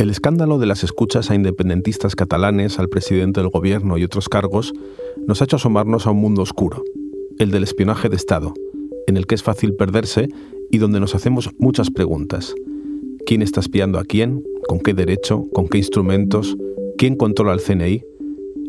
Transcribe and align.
El 0.00 0.08
escándalo 0.08 0.58
de 0.58 0.64
las 0.64 0.82
escuchas 0.82 1.30
a 1.30 1.34
independentistas 1.34 2.16
catalanes, 2.16 2.78
al 2.78 2.88
presidente 2.88 3.42
del 3.42 3.50
gobierno 3.50 3.98
y 3.98 4.04
otros 4.04 4.30
cargos 4.30 4.72
nos 5.26 5.42
ha 5.42 5.44
hecho 5.44 5.56
asomarnos 5.56 6.06
a 6.06 6.10
un 6.12 6.16
mundo 6.16 6.40
oscuro, 6.40 6.82
el 7.38 7.50
del 7.50 7.64
espionaje 7.64 8.08
de 8.08 8.16
Estado, 8.16 8.54
en 9.06 9.18
el 9.18 9.26
que 9.26 9.34
es 9.34 9.42
fácil 9.42 9.74
perderse 9.74 10.30
y 10.70 10.78
donde 10.78 11.00
nos 11.00 11.14
hacemos 11.14 11.50
muchas 11.58 11.90
preguntas. 11.90 12.54
¿Quién 13.26 13.42
está 13.42 13.60
espiando 13.60 13.98
a 13.98 14.04
quién? 14.04 14.42
¿Con 14.66 14.80
qué 14.80 14.94
derecho? 14.94 15.44
¿Con 15.52 15.68
qué 15.68 15.76
instrumentos? 15.76 16.56
¿Quién 16.96 17.14
controla 17.14 17.52
el 17.52 17.60
CNI? 17.60 18.02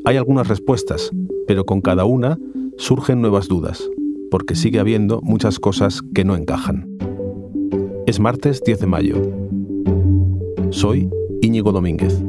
Hay 0.03 0.17
algunas 0.17 0.49
respuestas, 0.49 1.11
pero 1.47 1.63
con 1.63 1.79
cada 1.79 2.03
una 2.03 2.37
surgen 2.75 3.21
nuevas 3.21 3.47
dudas, 3.47 3.89
porque 4.29 4.55
sigue 4.55 4.79
habiendo 4.79 5.21
muchas 5.21 5.59
cosas 5.59 6.01
que 6.13 6.25
no 6.25 6.35
encajan. 6.35 6.89
Es 8.05 8.19
martes 8.19 8.61
10 8.65 8.79
de 8.81 8.87
mayo. 8.87 9.21
Soy 10.71 11.09
Íñigo 11.41 11.71
Domínguez. 11.71 12.23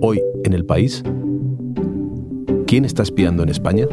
Hoy 0.00 0.22
en 0.44 0.54
el 0.54 0.64
país, 0.64 1.02
¿quién 2.66 2.86
está 2.86 3.02
espiando 3.02 3.42
en 3.42 3.50
España? 3.50 3.86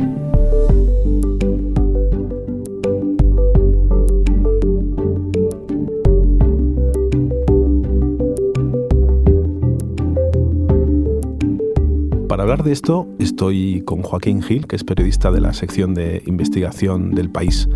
Para 12.30 12.44
hablar 12.44 12.64
de 12.64 12.72
esto 12.72 13.06
estoy 13.20 13.82
con 13.82 14.02
Joaquín 14.02 14.42
Gil, 14.42 14.66
que 14.68 14.78
es 14.78 14.86
periodista 14.86 15.30
de 15.30 15.42
la 15.42 15.52
sección 15.52 15.94
de 15.94 16.24
investigación 16.26 17.12
del 17.12 17.30
país. 17.30 17.68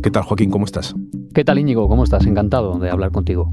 ¿Qué 0.00 0.12
tal 0.12 0.22
Joaquín? 0.22 0.50
¿Cómo 0.50 0.64
estás? 0.64 0.94
¿Qué 1.34 1.44
tal 1.44 1.58
Íñigo? 1.58 1.88
¿Cómo 1.88 2.04
estás? 2.04 2.24
Encantado 2.24 2.78
de 2.78 2.90
hablar 2.90 3.10
contigo. 3.10 3.52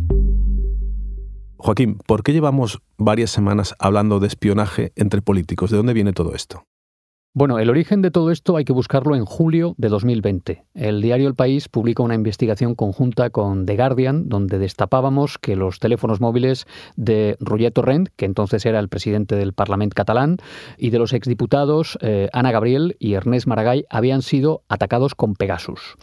Joaquín, 1.66 1.98
¿por 2.06 2.22
qué 2.22 2.32
llevamos 2.32 2.80
varias 2.96 3.32
semanas 3.32 3.74
hablando 3.80 4.20
de 4.20 4.28
espionaje 4.28 4.92
entre 4.96 5.24
políticos? 5.24 5.72
¿De 5.72 5.78
dónde 5.78 5.94
viene 5.94 6.14
todo 6.14 6.36
esto? 6.36 6.68
Bueno, 7.38 7.60
el 7.60 7.70
origen 7.70 8.02
de 8.02 8.12
todo 8.12 8.32
esto 8.32 8.56
hay 8.56 8.64
que 8.64 8.72
buscarlo 8.72 9.14
en 9.14 9.26
julio 9.26 9.76
de 9.78 9.90
2020. 9.90 10.64
El 10.74 11.02
diario 11.02 11.28
El 11.28 11.36
País 11.36 11.68
publica 11.68 12.02
una 12.02 12.16
investigación 12.16 12.76
conjunta 12.76 13.30
con 13.30 13.66
The 13.66 13.76
Guardian, 13.76 14.30
donde 14.30 14.58
destapábamos 14.58 15.38
que 15.38 15.58
los 15.58 15.80
teléfonos 15.80 16.22
móviles 16.22 16.66
de 16.96 17.36
Roger 17.42 17.74
Torrent, 17.74 18.08
que 18.16 18.24
entonces 18.24 18.66
era 18.66 18.80
el 18.80 18.88
presidente 18.88 19.36
del 19.36 19.52
Parlamento 19.52 19.96
catalán, 19.96 20.38
y 20.78 20.92
de 20.92 21.00
los 21.00 21.12
exdiputados 21.12 21.98
eh, 22.00 22.30
Ana 22.32 22.54
Gabriel 22.54 22.96
y 23.00 23.16
Ernest 23.16 23.48
Maragall 23.48 23.86
habían 23.90 24.22
sido 24.22 24.64
atacados 24.70 25.14
con 25.14 25.34
Pegasus. 25.34 25.98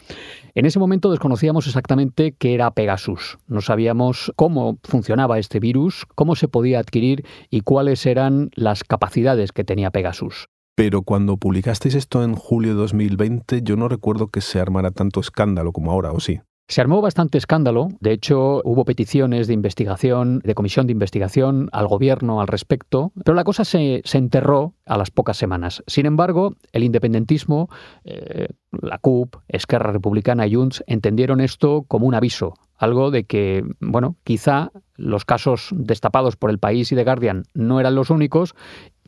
En 0.55 0.67
ese 0.67 0.81
momento 0.81 1.11
desconocíamos 1.11 1.67
exactamente 1.67 2.35
qué 2.39 2.53
era 2.53 2.71
Pegasus. 2.73 3.39
No 3.47 3.63
sabíamos 3.63 4.35
cómo 4.37 4.77
funcionaba 4.85 5.39
este 5.39 5.61
virus, 5.61 6.05
cómo 6.15 6.37
se 6.37 6.49
podía 6.49 6.79
adquirir 6.79 7.25
y 7.49 7.63
cuáles 7.63 8.05
eran 8.05 8.51
las 8.55 8.85
capacidades 8.85 9.53
que 9.53 9.65
tenía 9.65 9.91
Pegasus. 9.91 10.51
Pero 10.75 11.03
cuando 11.03 11.37
publicasteis 11.37 11.95
esto 11.95 12.25
en 12.25 12.35
julio 12.35 12.71
de 12.71 12.81
2020, 12.81 13.63
yo 13.63 13.77
no 13.77 13.89
recuerdo 13.89 14.29
que 14.29 14.41
se 14.41 14.59
armara 14.59 14.91
tanto 14.91 15.21
escándalo 15.21 15.73
como 15.73 15.93
ahora, 15.93 16.13
¿o 16.13 16.21
sí? 16.21 16.41
Se 16.69 16.81
armó 16.81 17.03
bastante 17.03 17.37
escándalo, 17.37 17.89
de 18.01 18.13
hecho 18.13 18.63
hubo 18.65 18.87
peticiones 18.87 19.47
de 19.47 19.53
investigación, 19.53 20.41
de 20.43 20.55
comisión 20.55 20.87
de 20.87 20.93
investigación 20.93 21.69
al 21.73 21.87
gobierno 21.87 22.41
al 22.41 22.49
respecto, 22.49 23.13
pero 23.25 23.35
la 23.35 23.45
cosa 23.45 23.67
se, 23.67 24.03
enterró 24.15 24.73
a 24.87 24.97
las 24.97 25.11
pocas 25.11 25.37
semanas. 25.37 25.83
Sin 25.87 26.07
embargo, 26.07 26.55
el 26.73 26.85
independentismo, 26.85 27.69
eh, 28.05 28.49
la 28.71 28.97
CUP, 28.97 29.37
Esquerra 29.49 29.93
Republicana 29.93 30.47
y 30.47 30.55
Junts 30.55 30.83
entendieron 30.87 31.41
esto 31.41 31.85
como 31.89 32.07
un 32.07 32.15
aviso, 32.15 32.55
algo 32.79 33.11
de 33.11 33.25
que, 33.25 33.65
bueno, 33.81 34.17
quizá 34.25 34.73
los 34.97 35.25
casos 35.25 35.69
destapados 35.73 36.37
por 36.37 36.49
el 36.49 36.59
país 36.59 36.91
y 36.91 36.97
The 36.97 37.05
Guardian 37.05 37.45
no 37.55 37.81
eran 37.81 37.95
los 37.95 38.09
únicos 38.09 38.55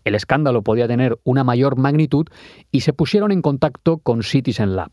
el 0.05 0.15
escándalo 0.15 0.63
podía 0.63 0.89
tener 0.89 1.19
una 1.25 1.45
mayor 1.45 1.77
magnitud 1.77 2.27
y 2.71 2.81
se 2.81 2.93
pusieron 2.93 3.33
en 3.33 3.43
contacto 3.43 3.99
con 3.99 4.23
Citizen 4.23 4.77
Lab, 4.77 4.91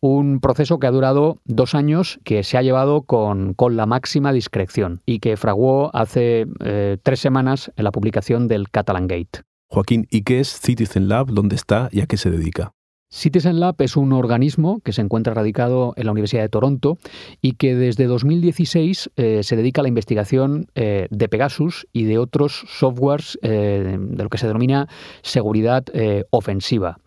un 0.00 0.40
proceso 0.40 0.78
que 0.78 0.86
ha 0.86 0.90
durado 0.90 1.40
dos 1.44 1.74
años, 1.74 2.20
que 2.24 2.42
se 2.42 2.58
ha 2.58 2.62
llevado 2.62 3.02
con, 3.02 3.54
la 3.70 3.86
máxima 3.86 4.32
discreción 4.32 5.02
y 5.04 5.18
que 5.18 5.36
fraguó 5.36 5.90
hace 5.94 6.46
eh, 6.64 6.98
tres 7.02 7.20
semanas 7.20 7.70
en 7.76 7.84
la 7.84 7.92
publicación 7.92 8.48
del 8.48 8.70
Catalan 8.70 9.06
Gate. 9.06 9.42
Joaquín, 9.70 10.06
¿y 10.10 10.22
qué 10.22 10.40
es 10.40 10.48
Citizen 10.48 11.08
Lab? 11.08 11.26
¿Dónde 11.26 11.56
está 11.56 11.88
y 11.92 12.00
a 12.00 12.06
qué 12.06 12.16
se 12.16 12.30
dedica? 12.30 12.72
Citizen 13.10 13.58
Lab 13.58 13.76
es 13.78 13.96
un 13.96 14.12
organismo 14.12 14.80
que 14.80 14.92
se 14.92 15.00
encuentra 15.00 15.32
radicado 15.32 15.94
en 15.96 16.04
la 16.04 16.12
Universidad 16.12 16.42
de 16.42 16.50
Toronto 16.50 16.98
y 17.40 17.52
que 17.52 17.74
desde 17.74 18.04
2016 18.04 19.10
eh, 19.16 19.42
se 19.42 19.56
dedica 19.56 19.80
a 19.80 19.84
la 19.84 19.88
investigación 19.88 20.66
eh, 20.74 21.08
de 21.10 21.28
Pegasus 21.28 21.86
y 21.94 22.04
de 22.04 22.18
otros 22.18 22.66
softwares 22.68 23.38
eh, 23.40 23.96
de 23.98 24.22
lo 24.22 24.28
que 24.28 24.36
se 24.36 24.46
denomina 24.46 24.88
seguridad 25.22 25.84
ofensiva. 26.30 26.98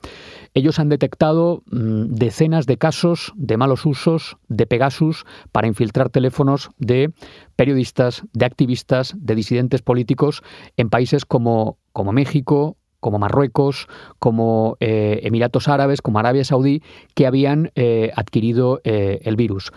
Ellos 0.53 0.79
han 0.79 0.89
detectado 0.89 1.63
mm, 1.71 2.13
decenas 2.15 2.65
de 2.65 2.77
casos 2.77 3.31
de 3.35 3.57
malos 3.57 3.85
usos 3.85 4.37
de 4.49 4.65
Pegasus 4.65 5.25
para 5.51 5.67
infiltrar 5.67 6.09
teléfonos 6.09 6.71
de 6.77 7.13
periodistas, 7.55 8.23
de 8.33 8.45
activistas, 8.45 9.13
de 9.17 9.35
disidentes 9.35 9.81
políticos 9.81 10.41
en 10.77 10.89
países 10.89 11.25
como, 11.25 11.77
como 11.93 12.11
México, 12.11 12.75
como 13.01 13.19
Marruecos, 13.19 13.87
como 14.19 14.77
eh, 14.79 15.19
Emiratos 15.23 15.67
Árabes, 15.67 16.01
como 16.01 16.19
Arabia 16.19 16.45
Saudí, 16.45 16.81
que 17.13 17.27
habían 17.27 17.71
eh, 17.75 18.11
adquirido 18.15 18.79
eh, 18.85 19.19
el 19.23 19.35
virus. 19.35 19.73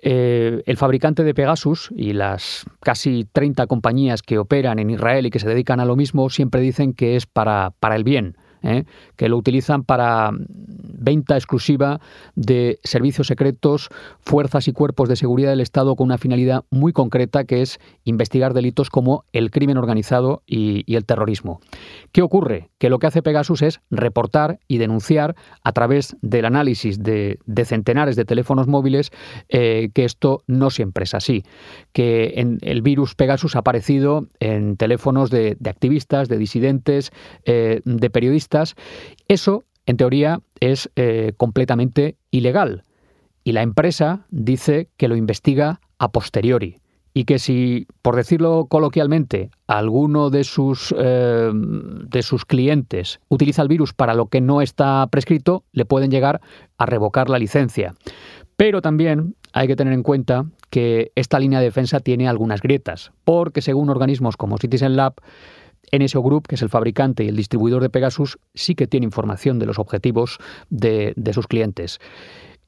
el 0.00 0.76
fabricante 0.76 1.24
de 1.24 1.34
Pegasus 1.34 1.90
y 1.94 2.12
las 2.12 2.64
casi 2.80 3.26
30 3.32 3.66
compañías 3.66 4.22
que 4.22 4.38
operan 4.38 4.78
en 4.78 4.90
Israel 4.90 5.26
y 5.26 5.30
que 5.30 5.40
se 5.40 5.48
dedican 5.48 5.80
a 5.80 5.84
lo 5.84 5.96
mismo 5.96 6.30
siempre 6.30 6.60
dicen 6.60 6.94
que 6.94 7.16
es 7.16 7.26
para, 7.26 7.72
para 7.80 7.96
el 7.96 8.04
bien 8.04 8.36
¿eh? 8.62 8.84
que 9.16 9.28
lo 9.28 9.36
utilizan 9.36 9.84
para 9.84 10.30
venta 10.32 11.36
exclusiva 11.36 12.00
de 12.34 12.78
servicios 12.84 13.26
secretos, 13.26 13.88
fuerzas 14.20 14.68
y 14.68 14.72
cuerpos 14.72 15.08
de 15.08 15.16
seguridad 15.16 15.50
del 15.50 15.60
Estado 15.60 15.96
con 15.96 16.06
una 16.06 16.18
finalidad 16.18 16.64
muy 16.70 16.92
concreta 16.92 17.44
que 17.44 17.62
es 17.62 17.78
investigar 18.04 18.54
delitos 18.54 18.90
como 18.90 19.24
el 19.32 19.50
crimen 19.50 19.78
organizado 19.78 20.42
y, 20.46 20.84
el 20.94 21.04
terrorismo. 21.04 21.60
¿Qué 22.12 22.22
ocurre? 22.22 22.70
Que 22.78 22.90
lo 22.90 22.98
que 22.98 23.06
hace 23.06 23.22
Pegasus 23.22 23.62
es 23.62 23.80
reportar 23.90 24.58
y 24.66 24.78
denunciar 24.78 25.36
a 25.62 25.72
través 25.72 26.16
del 26.22 26.44
análisis 26.44 27.02
de, 27.02 27.38
centenares 27.64 28.16
de 28.16 28.24
teléfonos 28.24 28.66
móviles 28.66 29.10
eh, 29.48 29.90
que 29.94 30.04
esto 30.04 30.42
no 30.46 30.70
siempre 30.70 31.04
es 31.04 31.14
así, 31.14 31.44
que 31.92 32.58
el 32.62 32.82
virus 32.82 33.14
Pegasus 33.14 33.54
ha 33.54 33.60
aparecido 33.60 34.26
en 34.40 34.76
teléfonos 34.76 35.30
de, 35.30 35.56
activistas, 35.64 36.28
de 36.28 36.38
disidentes, 36.38 37.12
eh, 37.44 37.80
de 37.84 38.10
periodistas, 38.10 38.47
eso, 39.28 39.64
en 39.86 39.96
teoría, 39.96 40.40
es 40.60 40.90
eh, 40.96 41.32
completamente 41.36 42.16
ilegal. 42.30 42.84
Y 43.44 43.52
la 43.52 43.62
empresa 43.62 44.26
dice 44.30 44.88
que 44.96 45.08
lo 45.08 45.16
investiga 45.16 45.80
a 45.98 46.10
posteriori 46.10 46.76
y 47.14 47.24
que 47.24 47.38
si, 47.38 47.86
por 48.02 48.14
decirlo 48.14 48.66
coloquialmente, 48.68 49.50
alguno 49.66 50.30
de 50.30 50.44
sus, 50.44 50.94
eh, 50.96 51.50
de 51.52 52.22
sus 52.22 52.44
clientes 52.44 53.20
utiliza 53.28 53.62
el 53.62 53.68
virus 53.68 53.92
para 53.92 54.14
lo 54.14 54.26
que 54.26 54.40
no 54.40 54.60
está 54.60 55.06
prescrito, 55.10 55.64
le 55.72 55.84
pueden 55.84 56.10
llegar 56.10 56.40
a 56.76 56.86
revocar 56.86 57.28
la 57.28 57.38
licencia. 57.38 57.94
Pero 58.56 58.82
también 58.82 59.34
hay 59.52 59.66
que 59.66 59.76
tener 59.76 59.94
en 59.94 60.02
cuenta 60.02 60.46
que 60.70 61.10
esta 61.14 61.38
línea 61.38 61.58
de 61.58 61.66
defensa 61.66 62.00
tiene 62.00 62.28
algunas 62.28 62.60
grietas, 62.60 63.12
porque 63.24 63.62
según 63.62 63.90
organismos 63.90 64.36
como 64.36 64.58
Citizen 64.58 64.94
Lab, 64.94 65.14
NSO 65.92 66.22
Group, 66.22 66.46
que 66.48 66.54
es 66.54 66.62
el 66.62 66.68
fabricante 66.68 67.24
y 67.24 67.28
el 67.28 67.36
distribuidor 67.36 67.82
de 67.82 67.90
Pegasus, 67.90 68.38
sí 68.54 68.74
que 68.74 68.86
tiene 68.86 69.04
información 69.04 69.58
de 69.58 69.66
los 69.66 69.78
objetivos 69.78 70.38
de, 70.70 71.14
sus 71.32 71.46
clientes. 71.46 72.00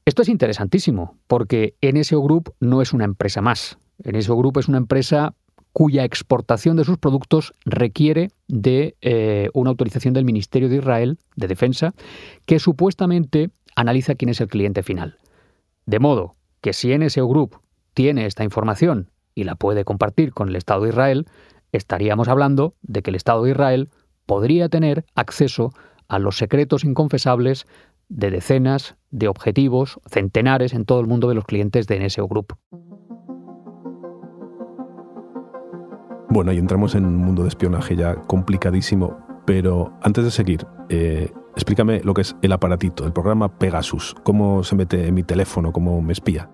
Esto 0.05 0.21
es 0.21 0.29
interesantísimo, 0.29 1.17
porque 1.27 1.75
NSO 1.81 2.21
Group 2.21 2.53
no 2.59 2.81
es 2.81 2.93
una 2.93 3.05
empresa 3.05 3.41
más. 3.41 3.77
NSO 4.03 4.35
Group 4.35 4.59
es 4.59 4.67
una 4.67 4.77
empresa 4.77 5.35
cuya 5.73 6.03
exportación 6.03 6.75
de 6.75 6.83
sus 6.83 6.97
productos 6.97 7.53
requiere 7.63 8.29
de 8.47 8.95
eh, 9.01 9.49
una 9.53 9.69
autorización 9.69 10.13
del 10.13 10.25
Ministerio 10.25 10.69
de 10.69 10.77
Israel 10.77 11.17
de 11.35 11.47
Defensa, 11.47 11.93
que 12.45 12.59
supuestamente 12.59 13.49
analiza 13.75 14.15
quién 14.15 14.29
es 14.29 14.41
el 14.41 14.47
cliente 14.47 14.83
final. 14.83 15.17
De 15.85 15.99
modo 15.99 16.35
que 16.61 16.73
si 16.73 16.95
NSO 16.95 17.27
Group 17.27 17.59
tiene 17.93 18.25
esta 18.25 18.43
información 18.43 19.09
y 19.35 19.43
la 19.43 19.55
puede 19.55 19.85
compartir 19.85 20.33
con 20.33 20.49
el 20.49 20.55
Estado 20.55 20.83
de 20.83 20.89
Israel, 20.89 21.25
estaríamos 21.71 22.27
hablando 22.27 22.75
de 22.81 23.01
que 23.01 23.11
el 23.11 23.15
Estado 23.15 23.43
de 23.43 23.51
Israel 23.51 23.89
podría 24.25 24.69
tener 24.69 25.05
acceso 25.15 25.73
a 26.07 26.19
los 26.19 26.37
secretos 26.37 26.83
inconfesables 26.83 27.67
de 28.09 28.31
decenas 28.31 28.95
de 29.09 29.27
objetivos, 29.27 29.99
centenares 30.05 30.73
en 30.73 30.85
todo 30.85 30.99
el 30.99 31.07
mundo 31.07 31.29
de 31.29 31.35
los 31.35 31.45
clientes 31.45 31.87
de 31.87 32.05
NSO 32.05 32.27
Group. 32.27 32.57
Bueno, 36.29 36.53
y 36.53 36.57
entramos 36.57 36.95
en 36.95 37.05
un 37.05 37.17
mundo 37.17 37.43
de 37.43 37.49
espionaje 37.49 37.95
ya 37.95 38.15
complicadísimo, 38.15 39.17
pero 39.45 39.93
antes 40.01 40.23
de 40.23 40.31
seguir, 40.31 40.65
eh, 40.87 41.29
explícame 41.55 42.01
lo 42.03 42.13
que 42.13 42.21
es 42.21 42.35
el 42.41 42.53
aparatito, 42.53 43.05
el 43.05 43.11
programa 43.11 43.57
Pegasus, 43.57 44.15
cómo 44.23 44.63
se 44.63 44.75
mete 44.75 45.07
en 45.07 45.13
mi 45.13 45.23
teléfono, 45.23 45.73
cómo 45.73 46.01
me 46.01 46.13
espía. 46.13 46.49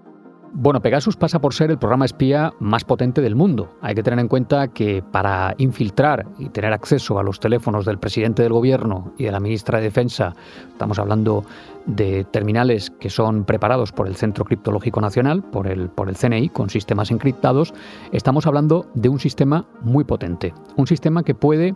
Bueno, 0.54 0.82
Pegasus 0.82 1.16
pasa 1.16 1.40
por 1.40 1.54
ser 1.54 1.72
el 1.72 1.78
programa 1.78 2.06
espía 2.06 2.54
más 2.60 2.84
potente 2.84 3.22
del 3.22 3.36
mundo. 3.36 3.78
Hay 3.82 3.94
que 3.96 4.04
tener 4.04 4.20
en 4.20 4.28
cuenta 4.28 4.70
que 4.70 5.04
para 5.04 5.54
infiltrar 5.58 6.26
y 6.40 6.50
tener 6.50 6.74
acceso 6.74 7.20
a 7.20 7.24
los 7.24 7.40
teléfonos 7.40 7.86
del 7.86 8.00
presidente 8.00 8.44
del 8.44 8.54
gobierno 8.54 9.14
y 9.18 9.26
de 9.26 9.32
la 9.32 9.40
ministra 9.40 9.78
de 9.78 9.86
Defensa, 9.86 10.34
estamos 10.72 10.98
hablando 11.00 11.44
de 11.88 12.26
terminales 12.26 12.92
que 12.92 13.10
son 13.10 13.46
preparados 13.46 13.92
por 13.92 14.08
el 14.08 14.16
Centro 14.16 14.46
Criptológico 14.46 15.02
Nacional, 15.02 15.42
por 15.42 15.68
el, 15.68 15.90
por 15.90 16.14
CNI, 16.14 16.50
con 16.50 16.70
sistemas 16.70 17.12
encriptados, 17.12 17.74
estamos 18.12 18.46
hablando 18.46 18.86
de 18.94 19.10
un 19.10 19.20
sistema 19.20 19.66
muy 19.82 20.04
potente. 20.04 20.54
Un 20.76 20.86
sistema 20.86 21.24
que 21.24 21.34
puede 21.34 21.76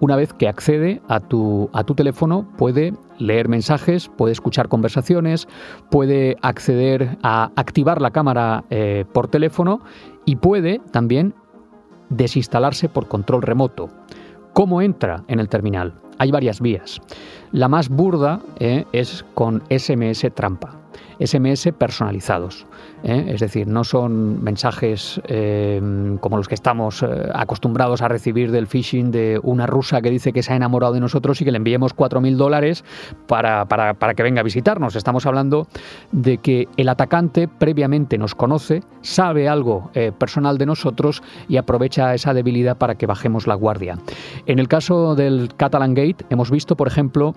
una 0.00 0.16
vez 0.16 0.32
que 0.32 0.48
accede 0.48 1.02
a 1.08 1.20
tu, 1.20 1.68
a 1.74 1.84
tu 1.84 1.94
teléfono, 1.94 2.48
puede 2.56 2.94
leer 3.18 3.48
mensajes, 3.48 4.08
puede 4.08 4.32
escuchar 4.32 4.68
conversaciones, 4.68 5.46
puede 5.90 6.36
acceder 6.40 7.18
a 7.22 7.50
activar 7.54 8.00
la 8.00 8.10
cámara 8.10 8.64
eh, 8.70 9.04
por 9.12 9.28
teléfono 9.28 9.80
y 10.24 10.36
puede 10.36 10.80
también 10.90 11.34
desinstalarse 12.08 12.88
por 12.88 13.08
control 13.08 13.42
remoto. 13.42 13.88
¿Cómo 14.54 14.80
entra 14.80 15.22
en 15.28 15.38
el 15.38 15.48
terminal? 15.48 16.00
Hay 16.20 16.30
varias 16.30 16.60
vías. 16.60 17.00
La 17.50 17.66
más 17.66 17.88
burda 17.88 18.42
eh, 18.58 18.84
es 18.92 19.24
con 19.34 19.62
SMS 19.70 20.26
trampa. 20.34 20.79
SMS 21.18 21.70
personalizados. 21.76 22.66
¿eh? 23.02 23.26
Es 23.28 23.40
decir, 23.40 23.66
no 23.66 23.84
son 23.84 24.42
mensajes 24.42 25.20
eh, 25.26 25.80
como 26.20 26.36
los 26.36 26.48
que 26.48 26.54
estamos 26.54 27.02
eh, 27.02 27.06
acostumbrados 27.34 28.02
a 28.02 28.08
recibir 28.08 28.50
del 28.50 28.66
phishing 28.66 29.10
de 29.10 29.40
una 29.42 29.66
rusa 29.66 30.00
que 30.00 30.10
dice 30.10 30.32
que 30.32 30.42
se 30.42 30.52
ha 30.52 30.56
enamorado 30.56 30.94
de 30.94 31.00
nosotros 31.00 31.40
y 31.40 31.44
que 31.44 31.50
le 31.50 31.58
enviemos 31.58 31.94
4.000 31.94 32.36
dólares 32.36 32.84
para, 33.26 33.66
para, 33.66 33.94
para 33.94 34.14
que 34.14 34.22
venga 34.22 34.40
a 34.40 34.44
visitarnos. 34.44 34.96
Estamos 34.96 35.26
hablando 35.26 35.66
de 36.12 36.38
que 36.38 36.68
el 36.76 36.88
atacante 36.88 37.48
previamente 37.48 38.18
nos 38.18 38.34
conoce, 38.34 38.82
sabe 39.02 39.48
algo 39.48 39.90
personal 40.18 40.58
de 40.58 40.66
nosotros 40.66 41.22
y 41.48 41.56
aprovecha 41.56 42.14
esa 42.14 42.34
debilidad 42.34 42.78
para 42.78 42.94
que 42.94 43.06
bajemos 43.06 43.46
la 43.46 43.54
guardia. 43.54 43.98
En 44.46 44.58
el 44.58 44.68
caso 44.68 45.14
del 45.14 45.50
Catalan 45.56 45.94
Gate 45.94 46.24
hemos 46.30 46.50
visto, 46.50 46.76
por 46.76 46.88
ejemplo, 46.88 47.34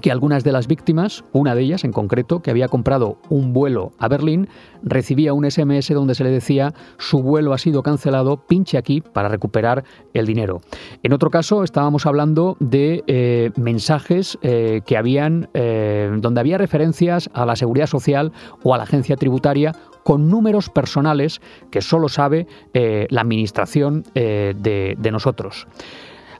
que 0.00 0.10
algunas 0.10 0.44
de 0.44 0.52
las 0.52 0.66
víctimas, 0.66 1.24
una 1.32 1.54
de 1.54 1.62
ellas 1.62 1.84
en 1.84 1.92
concreto, 1.92 2.40
que 2.40 2.50
había 2.50 2.68
comprado 2.68 3.18
un 3.28 3.52
vuelo 3.52 3.92
a 3.98 4.08
Berlín, 4.08 4.48
recibía 4.82 5.32
un 5.32 5.50
SMS 5.50 5.88
donde 5.92 6.14
se 6.14 6.24
le 6.24 6.30
decía 6.30 6.74
su 6.98 7.22
vuelo 7.22 7.52
ha 7.52 7.58
sido 7.58 7.82
cancelado, 7.82 8.36
pinche 8.46 8.78
aquí 8.78 9.00
para 9.00 9.28
recuperar 9.28 9.84
el 10.14 10.26
dinero. 10.26 10.60
En 11.02 11.12
otro 11.12 11.30
caso 11.30 11.64
estábamos 11.64 12.06
hablando 12.06 12.56
de 12.60 13.02
eh, 13.06 13.50
mensajes 13.56 14.38
eh, 14.42 14.80
que 14.86 14.96
habían, 14.96 15.48
eh, 15.54 16.10
donde 16.18 16.40
había 16.40 16.58
referencias 16.58 17.30
a 17.32 17.46
la 17.46 17.56
seguridad 17.56 17.86
social 17.86 18.32
o 18.62 18.74
a 18.74 18.78
la 18.78 18.84
agencia 18.84 19.16
tributaria 19.16 19.72
con 20.04 20.28
números 20.28 20.70
personales 20.70 21.40
que 21.70 21.80
solo 21.80 22.08
sabe 22.08 22.46
la 22.72 23.22
administración 23.22 24.04
de 24.14 25.08
nosotros. 25.10 25.66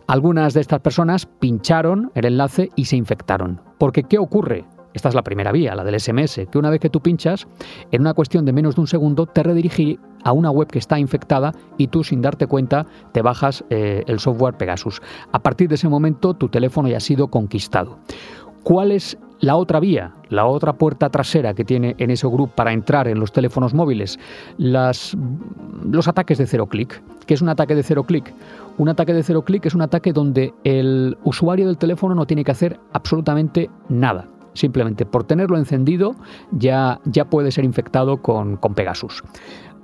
Algunas 0.08 0.54
de 0.54 0.60
estas 0.60 0.80
personas 0.80 1.26
pincharon 1.26 2.12
el 2.14 2.26
enlace 2.26 2.70
y 2.76 2.84
se 2.84 2.96
infectaron. 2.96 3.60
Porque 3.76 4.04
¿qué 4.04 4.18
ocurre? 4.18 4.64
Esta 4.94 5.08
es 5.08 5.14
la 5.16 5.22
primera 5.22 5.50
vía, 5.52 5.74
la 5.74 5.84
del 5.84 5.98
SMS, 5.98 6.46
que 6.50 6.58
una 6.58 6.70
vez 6.70 6.80
que 6.80 6.88
tú 6.88 7.00
pinchas, 7.00 7.46
en 7.90 8.00
una 8.00 8.14
cuestión 8.14 8.44
de 8.44 8.52
menos 8.52 8.76
de 8.76 8.80
un 8.82 8.86
segundo 8.86 9.26
te 9.26 9.42
redirige 9.42 9.98
a 10.24 10.32
una 10.32 10.50
web 10.50 10.68
que 10.68 10.78
está 10.78 10.98
infectada 10.98 11.52
y 11.76 11.88
tú 11.88 12.04
sin 12.04 12.22
darte 12.22 12.46
cuenta 12.46 12.86
te 13.12 13.20
bajas 13.20 13.64
eh, 13.68 14.04
el 14.06 14.20
software 14.20 14.56
Pegasus. 14.56 15.02
A 15.32 15.40
partir 15.40 15.68
de 15.68 15.74
ese 15.74 15.88
momento 15.88 16.34
tu 16.34 16.48
teléfono 16.48 16.88
ya 16.88 16.98
ha 16.98 17.00
sido 17.00 17.28
conquistado. 17.28 17.98
¿Cuál 18.62 18.90
es 18.90 19.18
la 19.40 19.56
otra 19.56 19.80
vía, 19.80 20.14
la 20.28 20.46
otra 20.46 20.72
puerta 20.72 21.10
trasera 21.10 21.52
que 21.54 21.64
tiene 21.64 21.94
en 21.98 22.10
ese 22.10 22.26
grupo 22.26 22.54
para 22.54 22.72
entrar 22.72 23.06
en 23.06 23.20
los 23.20 23.32
teléfonos 23.32 23.74
móviles? 23.74 24.18
Los 24.56 25.14
ataques 26.06 26.38
de 26.38 26.46
cero 26.46 26.66
clic. 26.66 27.02
¿Qué 27.26 27.34
es 27.34 27.42
un 27.42 27.48
ataque 27.48 27.74
de 27.74 27.82
cero 27.82 28.04
clic? 28.04 28.32
Un 28.78 28.88
ataque 28.88 29.14
de 29.14 29.22
cero 29.22 29.42
clic 29.42 29.64
es 29.66 29.74
un 29.74 29.82
ataque 29.82 30.12
donde 30.12 30.52
el 30.64 31.16
usuario 31.24 31.66
del 31.66 31.78
teléfono 31.78 32.14
no 32.14 32.26
tiene 32.26 32.44
que 32.44 32.50
hacer 32.50 32.78
absolutamente 32.92 33.70
nada. 33.88 34.28
Simplemente 34.52 35.04
por 35.06 35.24
tenerlo 35.24 35.56
encendido 35.58 36.14
ya, 36.50 37.00
ya 37.04 37.26
puede 37.26 37.50
ser 37.52 37.64
infectado 37.64 38.22
con, 38.22 38.58
Pegasus. 38.74 39.22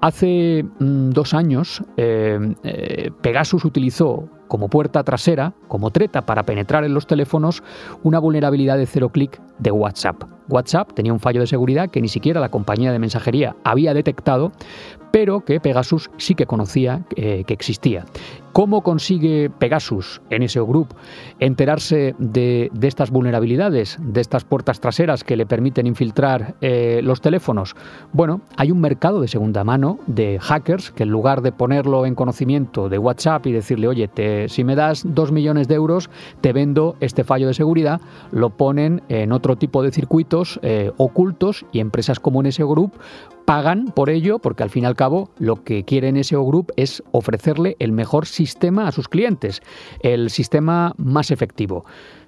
Hace 0.01 0.65
mm, 0.65 1.11
dos 1.11 1.33
años 1.35 1.83
eh, 1.97 2.55
eh, 2.65 3.11
Pegasus 3.23 3.65
utilizó 3.65 4.29
como 4.53 4.69
puerta 4.69 5.03
trasera, 5.03 5.55
como 5.69 5.91
treta 5.91 6.27
para 6.27 6.43
penetrar 6.43 6.85
en 6.85 6.93
los 6.93 7.07
teléfonos, 7.07 7.63
una 8.03 8.19
vulnerabilidad 8.19 8.77
de 8.77 8.85
cero 8.85 9.09
clic 9.09 9.41
de 9.59 9.71
WhatsApp. 9.71 10.25
WhatsApp 10.51 10.93
tenía 10.93 11.15
un 11.15 11.21
fallo 11.21 11.41
de 11.41 11.47
seguridad 11.47 11.89
que 11.89 12.03
ni 12.03 12.09
siquiera 12.09 12.39
la 12.39 12.51
compañía 12.51 12.93
de 12.93 12.99
mensajería 12.99 13.57
había 13.65 13.95
detectado, 13.95 14.53
pero 15.11 15.41
que 15.47 15.59
Pegasus 15.59 16.11
sí 16.19 16.35
que 16.35 16.45
conocía 16.45 17.07
eh, 17.17 17.45
que 17.47 17.55
existía. 17.55 18.05
¿Cómo 18.53 18.83
consigue 18.83 19.49
Pegasus 19.49 20.21
en 20.29 20.43
ese 20.43 20.61
grupo 20.61 20.95
enterarse 21.41 22.15
de, 22.19 22.71
estas 22.83 23.11
vulnerabilidades, 23.11 23.97
de 23.99 24.21
estas 24.21 24.45
puertas 24.45 24.79
traseras 24.79 25.25
que 25.25 25.37
le 25.37 25.47
permiten 25.47 25.87
infiltrar 25.87 26.55
eh, 26.61 27.01
los 27.03 27.23
teléfonos? 27.23 27.75
Bueno, 28.13 28.43
hay 28.59 28.71
un 28.71 28.81
mercado 28.81 29.23
de 29.23 29.29
segunda 29.29 29.65
mano 29.65 30.01
de 30.07 30.39
hackers 30.39 30.91
que 30.91 31.05
en 31.05 31.09
lugar 31.09 31.41
de 31.41 31.53
ponerlo 31.53 32.05
en 32.05 32.15
conocimiento 32.15 32.91
de 32.91 32.99
WhatsApp 32.99 33.47
y 33.47 33.53
decirle, 33.53 33.89
oye, 33.89 34.11
si 34.49 34.65
me 34.65 34.77
das 34.77 35.03
dos 35.07 35.33
millones 35.33 35.67
de 35.67 35.77
euros, 35.77 36.11
te 36.43 36.53
vendo 36.53 36.97
este 37.01 37.25
fallo 37.25 37.47
de 37.47 37.55
seguridad, 37.55 38.03
lo 38.33 38.51
ponen 38.51 39.03
en 39.09 39.33
otro 39.33 39.57
tipo 39.57 39.83
de 39.83 39.93
circuitos 39.93 40.61
eh, 40.63 40.93
ocultos 40.99 41.65
y 41.73 41.81
empresas 41.81 42.21
como 42.21 42.43
ese 42.43 42.65
Group 42.65 42.93
pagan 43.45 43.87
por 43.95 44.11
ello 44.11 44.39
porque 44.39 44.63
al 44.63 44.71
fin 44.71 44.85
y 44.85 44.87
al 44.87 44.97
cabo 44.97 45.31
lo 45.39 45.63
que 45.65 45.85
quiere 45.85 46.13
NSO 46.13 46.45
Group 46.45 46.73
es 46.77 47.03
ofrecerle 47.13 47.77
el 47.79 47.93
mejor 47.93 48.27
sistema 48.27 48.87
a 48.89 48.93
sus 48.93 49.09
clientes, 49.09 49.63
el 50.03 50.31
sistema 50.31 50.95
más 50.97 51.31
efectivo. 51.31 51.85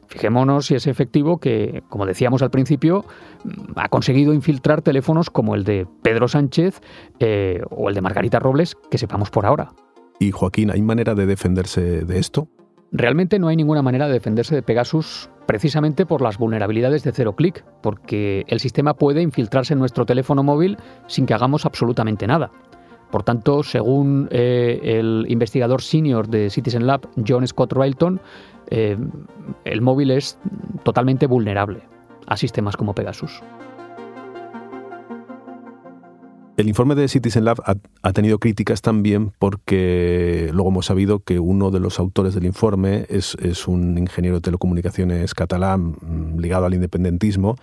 Fijémonos 0.08 0.66
si 0.66 0.74
es 0.74 0.86
efectivo 0.86 1.38
que, 1.38 1.82
como 1.88 2.06
decíamos 2.06 2.42
al 2.42 2.50
principio, 2.50 3.04
ha 3.74 3.88
conseguido 3.88 4.34
infiltrar 4.34 4.82
teléfonos 4.82 5.30
como 5.30 5.54
el 5.54 5.64
de 5.64 5.86
Pedro 6.02 6.28
Sánchez 6.28 6.80
eh, 7.20 7.62
o 7.70 7.88
el 7.88 7.94
de 7.94 8.00
Margarita 8.00 8.38
Robles, 8.38 8.76
que 8.90 8.98
sepamos 8.98 9.30
por 9.30 9.46
ahora. 9.46 9.72
Y 10.20 10.30
Joaquín, 10.30 10.70
¿hay 10.70 10.82
manera 10.82 11.14
de 11.14 11.26
defenderse 11.26 12.04
de 12.04 12.18
esto? 12.18 12.48
Realmente 12.92 13.40
no 13.40 13.48
hay 13.48 13.56
ninguna 13.56 13.82
manera 13.82 14.06
de 14.06 14.12
defenderse 14.12 14.54
de 14.54 14.62
Pegasus 14.62 15.28
precisamente 15.46 16.06
por 16.06 16.22
las 16.22 16.38
vulnerabilidades 16.38 17.02
de 17.02 17.12
cero 17.12 17.34
clic, 17.34 17.64
porque 17.82 18.44
el 18.48 18.60
sistema 18.60 18.94
puede 18.94 19.22
infiltrarse 19.22 19.74
en 19.74 19.80
nuestro 19.80 20.06
teléfono 20.06 20.42
móvil 20.42 20.78
sin 21.06 21.26
que 21.26 21.34
hagamos 21.34 21.66
absolutamente 21.66 22.26
nada. 22.26 22.50
Por 23.10 23.22
tanto, 23.22 23.62
según 23.62 24.28
eh, 24.30 24.80
el 24.82 25.26
investigador 25.28 25.82
senior 25.82 26.28
de 26.28 26.50
Citizen 26.50 26.86
Lab, 26.86 27.08
John 27.26 27.46
Scott 27.46 27.72
Railton, 27.72 28.20
eh, 28.70 28.96
el 29.64 29.82
móvil 29.82 30.10
es 30.10 30.38
totalmente 30.82 31.26
vulnerable 31.26 31.82
a 32.26 32.36
sistemas 32.36 32.76
como 32.76 32.94
Pegasus. 32.94 33.40
El 36.56 36.68
informe 36.68 36.94
de 36.94 37.08
Citizen 37.08 37.44
Lab 37.44 37.60
ha, 38.02 38.12
tenido 38.12 38.38
críticas 38.38 38.80
también 38.80 39.32
porque 39.40 40.50
luego 40.52 40.70
hemos 40.70 40.86
sabido 40.86 41.18
que 41.18 41.40
uno 41.40 41.72
de 41.72 41.80
los 41.80 41.98
autores 41.98 42.32
del 42.32 42.44
informe 42.44 43.06
es, 43.08 43.36
es 43.42 43.66
un 43.66 43.98
ingeniero 43.98 44.36
de 44.36 44.42
telecomunicaciones 44.42 45.34
catalán 45.34 45.96
mm, 46.00 46.38
ligado 46.38 46.66
al 46.66 46.74
independentismo 46.74 47.56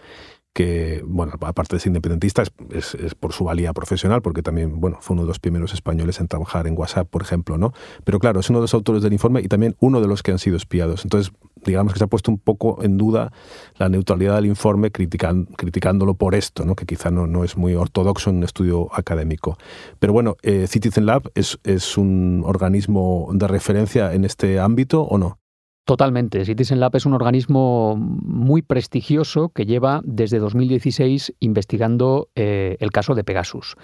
que, 0.53 1.01
bueno, 1.05 1.33
aparte 1.41 1.75
de 1.75 1.79
ser 1.79 1.89
independentista, 1.89 2.43
es, 2.71 2.97
por 3.19 3.33
su 3.33 3.45
valía 3.45 3.73
profesional, 3.73 4.21
porque 4.21 4.41
también, 4.41 4.81
bueno, 4.81 4.97
fue 4.99 5.13
uno 5.13 5.23
de 5.23 5.29
los 5.29 5.39
primeros 5.39 5.73
españoles 5.73 6.19
en 6.19 6.27
trabajar 6.27 6.67
en 6.67 6.77
WhatsApp, 6.77 7.07
por 7.09 7.21
ejemplo, 7.21 7.57
¿no? 7.57 7.73
Pero 8.03 8.19
claro, 8.19 8.41
es 8.41 8.49
uno 8.49 8.59
de 8.59 8.63
los 8.63 8.73
autores 8.73 9.01
del 9.01 9.13
informe 9.13 9.41
y 9.41 9.47
también 9.47 9.75
uno 9.79 10.01
de 10.01 10.07
los 10.07 10.23
que 10.23 10.31
han 10.31 10.39
sido 10.39 10.57
espiados. 10.57 11.05
Entonces, 11.05 11.31
digamos 11.63 11.93
que 11.93 11.99
se 11.99 12.05
ha 12.05 12.07
puesto 12.07 12.31
un 12.31 12.39
poco 12.39 12.83
en 12.83 12.97
duda 12.97 13.31
la 13.77 13.87
neutralidad 13.87 14.35
del 14.35 14.47
informe 14.47 14.91
criticándolo 14.91 16.15
por 16.15 16.35
esto, 16.35 16.65
¿no? 16.65 16.75
que 16.75 16.85
quizá 16.85 17.11
no, 17.11 17.27
no, 17.27 17.43
es 17.43 17.55
muy 17.55 17.75
ortodoxo 17.75 18.29
en 18.29 18.37
un 18.37 18.43
estudio 18.43 18.89
académico. 18.93 19.57
Pero 19.99 20.11
bueno, 20.11 20.35
eh, 20.41 20.67
Citizen 20.67 21.05
Lab 21.05 21.31
es, 21.35 21.59
es 21.63 21.97
un 21.97 22.43
organismo 22.45 23.29
de 23.33 23.47
referencia 23.47 24.13
en 24.13 24.25
este 24.25 24.59
ámbito 24.59 25.03
o 25.03 25.17
no? 25.17 25.40
Totalmente. 25.83 26.45
Citizen 26.45 26.79
Lab 26.79 26.95
es 26.95 27.07
un 27.07 27.13
organismo 27.13 27.95
muy 27.97 28.61
prestigioso 28.61 29.49
que 29.49 29.65
lleva 29.65 30.01
desde 30.03 30.37
2016 30.37 31.33
investigando 31.39 32.29
eh, 32.35 32.77
el 32.79 32.91
caso 32.91 33.15
de 33.15 33.23
Pegasus. 33.23 33.75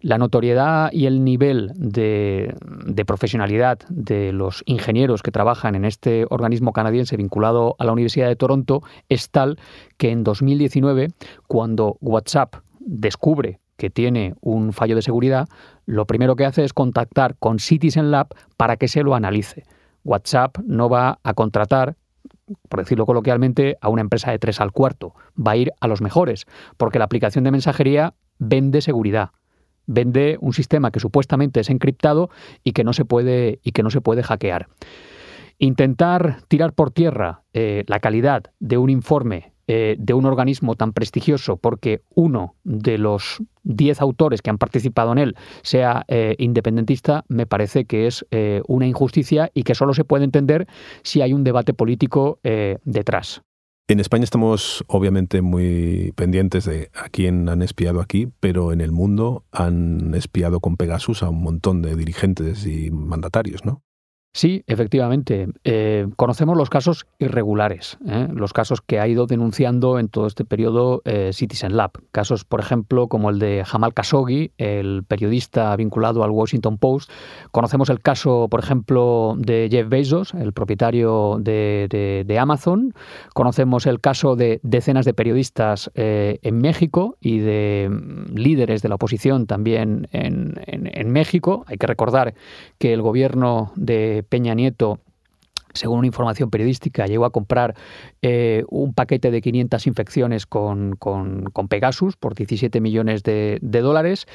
La 0.00 0.16
notoriedad 0.16 0.92
y 0.92 1.06
el 1.06 1.24
nivel 1.24 1.72
de, 1.74 2.54
profesionalidad 3.04 3.80
de 3.88 4.32
los 4.32 4.62
ingenieros 4.64 5.22
que 5.22 5.32
trabajan 5.32 5.74
en 5.74 5.84
este 5.84 6.24
organismo 6.30 6.72
canadiense 6.72 7.16
vinculado 7.16 7.74
a 7.80 7.84
la 7.84 7.92
Universidad 7.92 8.28
de 8.28 8.36
Toronto 8.36 8.82
es 9.08 9.28
tal 9.30 9.58
que 9.96 10.10
en 10.10 10.22
2019, 10.22 11.08
cuando 11.48 11.96
WhatsApp 12.00 12.56
descubre 12.78 13.58
que 13.76 13.90
tiene 13.90 14.34
un 14.40 14.72
fallo 14.72 14.94
de 14.94 15.02
seguridad, 15.02 15.48
lo 15.84 16.06
primero 16.06 16.36
que 16.36 16.44
hace 16.44 16.62
es 16.62 16.72
contactar 16.72 17.36
con 17.38 17.58
Citizen 17.58 18.12
Lab 18.12 18.28
para 18.56 18.76
que 18.76 18.86
se 18.86 19.02
lo 19.02 19.16
analice. 19.16 19.64
WhatsApp 20.04 20.58
no 20.64 20.88
va 20.88 21.18
a 21.22 21.34
contratar 21.34 21.96
por 22.68 22.80
decirlo 22.80 23.06
coloquialmente, 23.06 23.76
a 23.80 23.88
una 23.88 24.02
empresa 24.02 24.30
de 24.30 24.38
tres 24.38 24.60
al 24.60 24.72
cuarto. 24.72 25.14
Va 25.36 25.52
a 25.52 25.56
ir 25.56 25.72
a 25.80 25.86
los 25.86 26.00
mejores, 26.00 26.46
porque 26.76 26.98
la 26.98 27.04
aplicación 27.04 27.44
de 27.44 27.50
mensajería 27.50 28.14
vende 28.38 28.80
seguridad. 28.80 29.30
Vende 29.86 30.36
un 30.40 30.52
sistema 30.52 30.90
que 30.90 31.00
supuestamente 31.00 31.60
es 31.60 31.70
encriptado 31.70 32.30
y 32.62 32.72
que 32.72 32.84
no 32.84 32.92
se 32.92 33.04
puede, 33.04 33.60
y 33.62 33.72
que 33.72 33.82
no 33.82 33.90
se 33.90 34.00
puede 34.00 34.22
hackear. 34.22 34.68
Intentar 35.58 36.42
tirar 36.48 36.72
por 36.72 36.90
tierra 36.90 37.42
eh, 37.52 37.84
la 37.86 38.00
calidad 38.00 38.44
de 38.60 38.78
un 38.78 38.88
informe 38.88 39.49
eh, 39.72 39.94
de 40.00 40.14
un 40.14 40.26
organismo 40.26 40.74
tan 40.74 40.92
prestigioso 40.92 41.56
porque 41.56 42.02
uno 42.12 42.56
de 42.64 42.98
los 42.98 43.40
diez 43.62 44.00
autores 44.00 44.42
que 44.42 44.50
han 44.50 44.58
participado 44.58 45.12
en 45.12 45.18
él 45.18 45.36
sea 45.62 46.04
eh, 46.08 46.34
independentista, 46.38 47.24
me 47.28 47.46
parece 47.46 47.84
que 47.84 48.08
es 48.08 48.26
eh, 48.32 48.62
una 48.66 48.88
injusticia 48.88 49.48
y 49.54 49.62
que 49.62 49.76
solo 49.76 49.94
se 49.94 50.02
puede 50.02 50.24
entender 50.24 50.66
si 51.04 51.22
hay 51.22 51.32
un 51.32 51.44
debate 51.44 51.72
político 51.72 52.40
detrás. 52.42 53.42
En 53.86 54.00
España 54.00 54.24
estamos 54.24 54.84
obviamente 54.88 55.40
muy 55.40 56.12
pendientes 56.16 56.64
de 56.64 56.90
a 56.92 57.08
quién 57.08 57.48
han 57.48 57.62
espiado 57.62 58.00
aquí, 58.00 58.26
pero 58.40 58.72
en 58.72 58.80
el 58.80 58.90
mundo 58.90 59.44
han 59.52 60.16
espiado 60.16 60.58
con 60.58 60.76
Pegasus 60.76 61.22
a 61.22 61.28
un 61.28 61.42
montón 61.44 61.80
de 61.80 61.94
dirigentes 61.94 62.66
y 62.66 62.90
mandatarios, 62.90 63.64
¿no? 63.64 63.84
Sí, 64.32 64.62
efectivamente. 64.68 65.48
Eh, 65.64 66.06
conocemos 66.14 66.56
los 66.56 66.70
casos 66.70 67.04
irregulares, 67.18 67.98
¿eh? 68.06 68.28
los 68.32 68.52
casos 68.52 68.80
que 68.80 69.00
ha 69.00 69.08
ido 69.08 69.26
denunciando 69.26 69.98
en 69.98 70.08
todo 70.08 70.28
este 70.28 70.44
periodo 70.44 71.02
eh, 71.04 71.30
Citizen 71.32 71.76
Lab. 71.76 71.90
Casos, 72.12 72.44
por 72.44 72.60
ejemplo, 72.60 73.08
como 73.08 73.30
el 73.30 73.40
de 73.40 73.64
Jamal 73.66 73.92
Khashoggi, 73.92 74.52
el 74.56 75.02
periodista 75.02 75.74
vinculado 75.74 76.22
al 76.22 76.30
Washington 76.30 76.78
Post. 76.78 77.10
Conocemos 77.50 77.90
el 77.90 77.98
caso, 77.98 78.46
por 78.48 78.60
ejemplo, 78.60 79.34
de 79.36 79.66
Jeff 79.68 79.88
Bezos, 79.88 80.32
el 80.34 80.52
propietario 80.52 81.38
de, 81.40 82.36
Amazon. 82.40 82.94
Conocemos 83.34 83.86
el 83.86 84.00
caso 84.00 84.36
de 84.36 84.60
decenas 84.62 85.04
de 85.04 85.12
periodistas 85.12 85.90
en 85.94 86.58
México 86.58 87.16
y 87.20 87.40
de 87.40 87.88
mm, 87.90 88.36
líderes 88.36 88.80
de 88.80 88.88
la 88.88 88.94
oposición 88.94 89.46
también 89.46 90.08
en 90.12 91.10
México. 91.10 91.64
Hay 91.66 91.78
que 91.78 91.88
recordar 91.88 92.34
que 92.78 92.92
el 92.92 93.02
gobierno 93.02 93.72
de 93.74 94.19
Peña 94.22 94.54
Nieto 94.54 95.00
según 95.74 95.98
una 95.98 96.06
información 96.06 96.50
periodística, 96.50 97.06
llegó 97.06 97.24
a 97.24 97.30
comprar 97.30 97.74
eh, 98.22 98.64
un 98.68 98.92
paquete 98.94 99.30
de 99.30 99.40
500 99.40 99.86
infecciones 99.86 100.46
con, 100.46 100.98
Pegasus 101.68 102.16
por 102.16 102.34
17 102.34 102.80
millones 102.80 103.22
de, 103.22 103.58
dólares. 103.62 104.26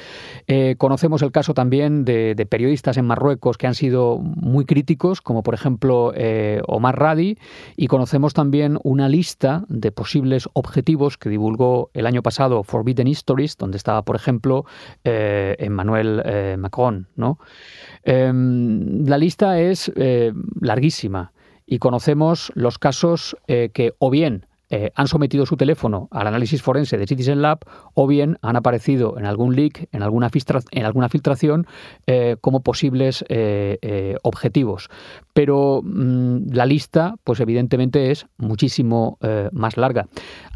Eh, 0.46 0.76
conocemos 0.78 1.22
el 1.22 1.32
caso 1.32 1.54
también 1.54 2.04
de, 2.04 2.46
periodistas 2.48 2.96
en 2.96 3.06
Marruecos 3.06 3.58
que 3.58 3.66
han 3.66 3.74
sido 3.74 4.18
muy 4.18 4.64
críticos, 4.64 5.20
como 5.20 5.42
por 5.42 5.54
ejemplo 5.54 6.12
eh, 6.14 6.60
Omar 6.66 6.98
Radi, 6.98 7.38
y 7.76 7.88
conocemos 7.88 8.34
también 8.34 8.78
una 8.82 9.08
lista 9.08 9.64
de 9.68 9.92
posibles 9.92 10.48
objetivos 10.52 11.18
que 11.18 11.28
divulgó 11.28 11.90
el 11.92 12.06
año 12.06 12.22
pasado 12.22 12.62
Forbidden 12.62 13.08
Histories, 13.08 13.56
donde 13.56 13.76
estaba, 13.76 14.04
por 14.04 14.16
ejemplo, 14.16 14.64
Emmanuel 15.04 16.56
Macron. 16.58 17.08
¿no? 17.16 17.38
Em, 18.04 19.04
la 19.06 19.18
lista 19.18 19.60
es 19.60 19.92
larguísima 20.60 21.25
y 21.66 21.78
conocemos 21.78 22.52
los 22.54 22.78
casos 22.78 23.36
eh, 23.48 23.70
que 23.74 23.94
o 23.98 24.10
bien 24.10 24.46
eh, 24.70 24.90
han 24.94 25.08
sometido 25.08 25.46
su 25.46 25.56
teléfono 25.56 26.08
al 26.10 26.26
análisis 26.26 26.62
forense 26.62 26.98
de 26.98 27.06
Citizen 27.06 27.42
Lab 27.42 27.60
o 27.94 28.06
bien 28.06 28.38
han 28.42 28.56
aparecido 28.56 29.18
en 29.18 29.26
algún 29.26 29.54
leak, 29.54 29.88
en 29.92 30.02
alguna, 30.02 30.28
filtración, 31.08 31.66
eh, 32.06 32.36
como 32.40 32.62
posibles 32.62 33.24
objetivos. 34.22 34.88
Pero 35.32 35.82
mm, 35.82 36.52
la 36.52 36.66
lista, 36.66 37.14
pues 37.24 37.40
evidentemente 37.40 38.10
es 38.10 38.26
muchísimo 38.38 39.18
más 39.52 39.76
larga. 39.76 40.06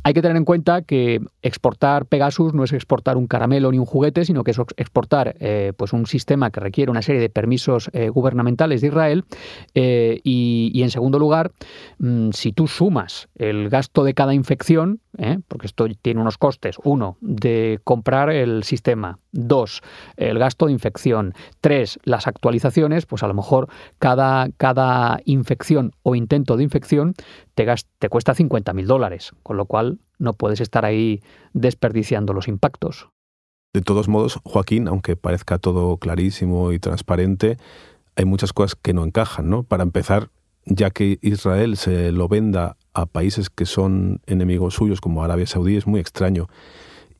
Hay 0.02 0.14
que 0.14 0.22
tener 0.22 0.36
en 0.38 0.46
cuenta 0.46 0.80
que 0.82 1.20
exportar 1.42 2.06
Pegasus 2.06 2.54
no 2.54 2.64
es 2.64 2.72
exportar 2.72 3.18
un 3.18 3.26
caramelo 3.26 3.70
ni 3.70 3.78
un 3.78 3.84
juguete, 3.84 4.24
sino 4.24 4.44
que 4.44 4.52
es 4.52 4.58
exportar 4.76 5.36
eh, 5.40 5.72
pues 5.76 5.92
un 5.92 6.06
sistema 6.06 6.50
que 6.50 6.60
requiere 6.60 6.90
una 6.90 7.02
serie 7.02 7.20
de 7.20 7.28
permisos 7.28 7.90
eh, 7.92 8.08
gubernamentales 8.08 8.80
de 8.80 8.86
Israel. 8.86 9.24
Eh, 9.74 10.20
y, 10.24 10.80
en 10.82 10.90
segundo 10.90 11.18
lugar, 11.18 11.52
mm, 11.98 12.30
si 12.30 12.52
tú 12.52 12.66
sumas 12.66 13.28
el 13.36 13.68
gasto 13.68 13.99
de 14.04 14.14
cada 14.14 14.34
infección, 14.34 15.00
porque 15.48 15.66
esto 15.66 15.86
tiene 16.00 16.20
unos 16.20 16.38
costes, 16.38 16.76
uno, 16.84 17.16
de 17.20 17.80
comprar 17.84 18.30
el 18.30 18.64
sistema, 18.64 19.18
dos, 19.32 19.82
el 20.16 20.38
gasto 20.38 20.66
de 20.66 20.72
infección, 20.72 21.34
tres, 21.60 21.98
las 22.04 22.26
actualizaciones, 22.26 23.06
pues 23.06 23.22
a 23.22 23.28
lo 23.28 23.34
mejor 23.34 23.68
cada, 23.98 24.48
cada 24.56 25.20
infección 25.24 25.92
o 26.02 26.14
intento 26.14 26.56
de 26.56 26.64
infección 26.64 27.14
te, 27.54 28.08
cuesta 28.08 28.34
50.000 28.34 28.86
dólares, 28.86 29.32
con 29.42 29.56
lo 29.56 29.66
cual 29.66 29.98
no 30.18 30.32
puedes 30.32 30.60
estar 30.60 30.84
ahí 30.84 31.22
desperdiciando 31.52 32.32
los 32.32 32.48
impactos. 32.48 33.08
De 33.72 33.82
todos 33.82 34.08
modos, 34.08 34.40
Joaquín, 34.44 34.88
aunque 34.88 35.16
parezca 35.16 35.58
todo 35.58 35.96
clarísimo 35.98 36.72
y 36.72 36.78
transparente, 36.78 37.56
hay 38.16 38.24
muchas 38.24 38.52
cosas 38.52 38.74
que 38.74 38.92
no 38.92 39.04
encajan, 39.04 39.48
¿no? 39.48 39.62
Para 39.62 39.84
empezar, 39.84 40.30
ya 40.70 40.90
que 40.90 41.18
Israel 41.20 41.76
se 41.76 42.12
lo 42.12 42.28
venda 42.28 42.76
a 42.94 43.06
países 43.06 43.50
que 43.50 43.66
son 43.66 44.20
enemigos 44.26 44.74
suyos, 44.74 45.00
como 45.00 45.22
Arabia 45.22 45.46
Saudí, 45.46 45.76
es 45.76 45.86
muy 45.86 46.00
extraño. 46.00 46.46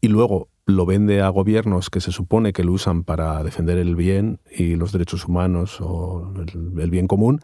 Y 0.00 0.08
luego 0.08 0.48
lo 0.66 0.86
vende 0.86 1.20
a 1.20 1.28
gobiernos 1.28 1.90
que 1.90 2.00
se 2.00 2.12
supone 2.12 2.52
que 2.52 2.64
lo 2.64 2.72
usan 2.72 3.02
para 3.02 3.42
defender 3.42 3.76
el 3.76 3.96
bien 3.96 4.38
y 4.50 4.76
los 4.76 4.92
derechos 4.92 5.26
humanos 5.26 5.78
o 5.80 6.32
el, 6.78 6.90
bien 6.90 7.08
común, 7.08 7.40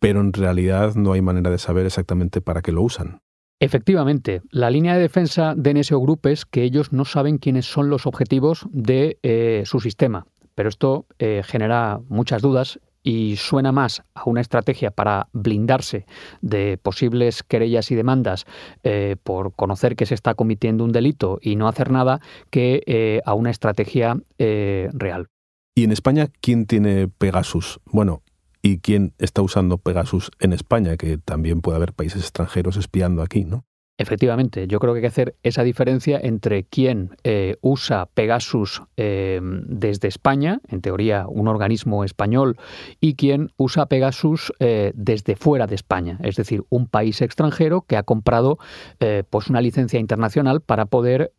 pero 0.00 0.20
en 0.20 0.32
realidad 0.32 0.94
no 0.96 1.12
hay 1.12 1.22
manera 1.22 1.50
de 1.50 1.58
saber 1.58 1.86
exactamente 1.86 2.40
para 2.40 2.60
qué 2.60 2.72
lo 2.72 2.82
usan. 2.82 3.20
Efectivamente, 3.60 4.42
la 4.50 4.68
línea 4.68 4.94
de 4.94 5.00
defensa 5.00 5.54
de 5.56 5.72
NSO 5.72 5.98
Group 6.00 6.26
es 6.26 6.44
que 6.44 6.64
ellos 6.64 6.92
no 6.92 7.04
saben 7.06 7.38
quiénes 7.38 7.64
son 7.64 7.88
los 7.88 8.06
objetivos 8.06 8.66
de 8.70 9.18
eh, 9.22 9.62
su 9.64 9.80
sistema, 9.80 10.26
pero 10.54 10.68
esto 10.68 11.06
eh, 11.18 11.42
genera 11.44 12.00
muchas 12.08 12.42
dudas 12.42 12.80
y 13.06 13.36
suena 13.36 13.70
más 13.70 14.02
a 14.14 14.24
una 14.28 14.40
estrategia 14.40 14.90
para 14.90 15.28
blindarse 15.32 16.04
de 16.42 16.76
posibles 16.76 17.44
querellas 17.44 17.90
y 17.92 17.94
demandas 17.94 18.44
eh, 18.82 19.14
por 19.22 19.54
conocer 19.54 19.94
que 19.94 20.06
se 20.06 20.14
está 20.14 20.34
cometiendo 20.34 20.84
un 20.84 20.90
delito 20.90 21.38
y 21.40 21.54
no 21.54 21.68
hacer 21.68 21.92
nada 21.92 22.20
que 22.50 23.22
a 23.24 23.34
una 23.34 23.50
estrategia 23.50 24.16
real. 24.38 25.28
¿Y 25.74 25.84
en 25.84 25.92
España 25.92 26.28
quién 26.40 26.66
tiene 26.66 27.06
Pegasus? 27.06 27.80
Bueno, 27.84 28.22
y 28.66 28.78
quién 28.78 29.14
está 29.18 29.42
usando 29.42 29.78
Pegasus 29.78 30.32
en 30.40 30.52
España, 30.52 30.96
que 30.96 31.18
también 31.18 31.60
puede 31.60 31.76
haber 31.76 31.92
países 31.92 32.22
extranjeros 32.22 32.76
espiando 32.76 33.22
aquí, 33.22 33.44
¿no? 33.44 33.64
Efectivamente, 33.98 34.66
yo 34.68 34.78
creo 34.78 34.92
que 34.92 34.98
hay 34.98 35.02
que 35.02 35.08
hacer 35.08 35.36
esa 35.42 35.62
diferencia 35.62 36.20
entre 36.22 36.64
quién 36.64 37.16
eh, 37.24 37.56
usa 37.62 38.04
Pegasus 38.12 38.82
eh, 38.98 39.40
desde 39.42 40.08
España, 40.08 40.60
en 40.68 40.82
teoría 40.82 41.24
un 41.26 41.48
organismo 41.48 42.04
español, 42.04 42.58
y 43.00 43.14
quién 43.14 43.52
usa 43.56 43.86
Pegasus 43.86 44.52
eh, 44.60 44.92
desde 44.94 45.34
fuera 45.34 45.66
de 45.66 45.76
España, 45.76 46.18
es 46.22 46.36
decir, 46.36 46.64
un 46.68 46.88
país 46.88 47.22
extranjero 47.22 47.82
que 47.82 47.96
ha 47.96 48.02
comprado 48.02 48.58
pues 49.30 49.48
una 49.48 49.60
licencia 49.60 50.00
internacional 50.00 50.60
para 50.60 50.86
poder 50.86 51.32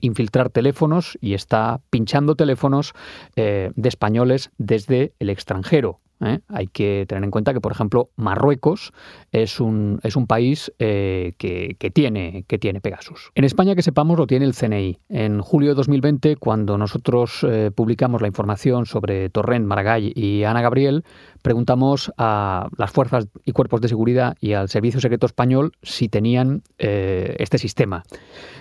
infiltrar 0.00 0.50
teléfonos 0.50 1.18
y 1.20 1.34
está 1.34 1.80
pinchando 1.90 2.34
teléfonos 2.34 2.92
de 3.34 3.72
españoles 3.88 4.50
desde 4.58 5.12
el 5.18 5.30
extranjero. 5.30 6.00
¿Eh? 6.20 6.40
Hay 6.48 6.66
que 6.66 7.04
tener 7.08 7.24
en 7.24 7.30
cuenta 7.30 7.52
que, 7.52 7.60
por 7.60 7.72
ejemplo, 7.72 8.10
Marruecos 8.16 8.92
es 9.32 9.60
un, 9.60 10.00
es 10.02 10.16
un 10.16 10.26
país 10.26 10.72
eh, 10.78 11.34
que, 11.38 11.90
tiene, 11.92 12.44
que 12.46 12.58
tiene 12.58 12.80
Pegasus. 12.80 13.30
En 13.34 13.44
España, 13.44 13.74
que 13.74 13.82
sepamos, 13.82 14.18
lo 14.18 14.26
tiene 14.26 14.44
el 14.44 14.54
CNI. 14.54 14.98
En 15.08 15.40
julio 15.40 15.70
de 15.70 15.74
2020, 15.74 16.36
cuando 16.36 16.78
nosotros 16.78 17.44
eh, 17.48 17.70
publicamos 17.74 18.20
la 18.20 18.28
información 18.28 18.86
sobre 18.86 19.30
Torrent, 19.30 19.66
Maragall 19.66 20.12
y 20.14 20.44
Ana 20.44 20.62
Gabriel, 20.62 21.04
preguntamos 21.42 22.12
a 22.16 22.68
las 22.76 22.90
fuerzas 22.90 23.28
y 23.44 23.52
cuerpos 23.52 23.80
de 23.80 23.88
seguridad 23.88 24.36
y 24.40 24.52
al 24.52 24.68
Servicio 24.68 25.00
Secreto 25.00 25.26
Español 25.26 25.72
si 25.82 26.08
tenían 26.08 26.62
este 26.78 27.58
sistema. 27.58 28.04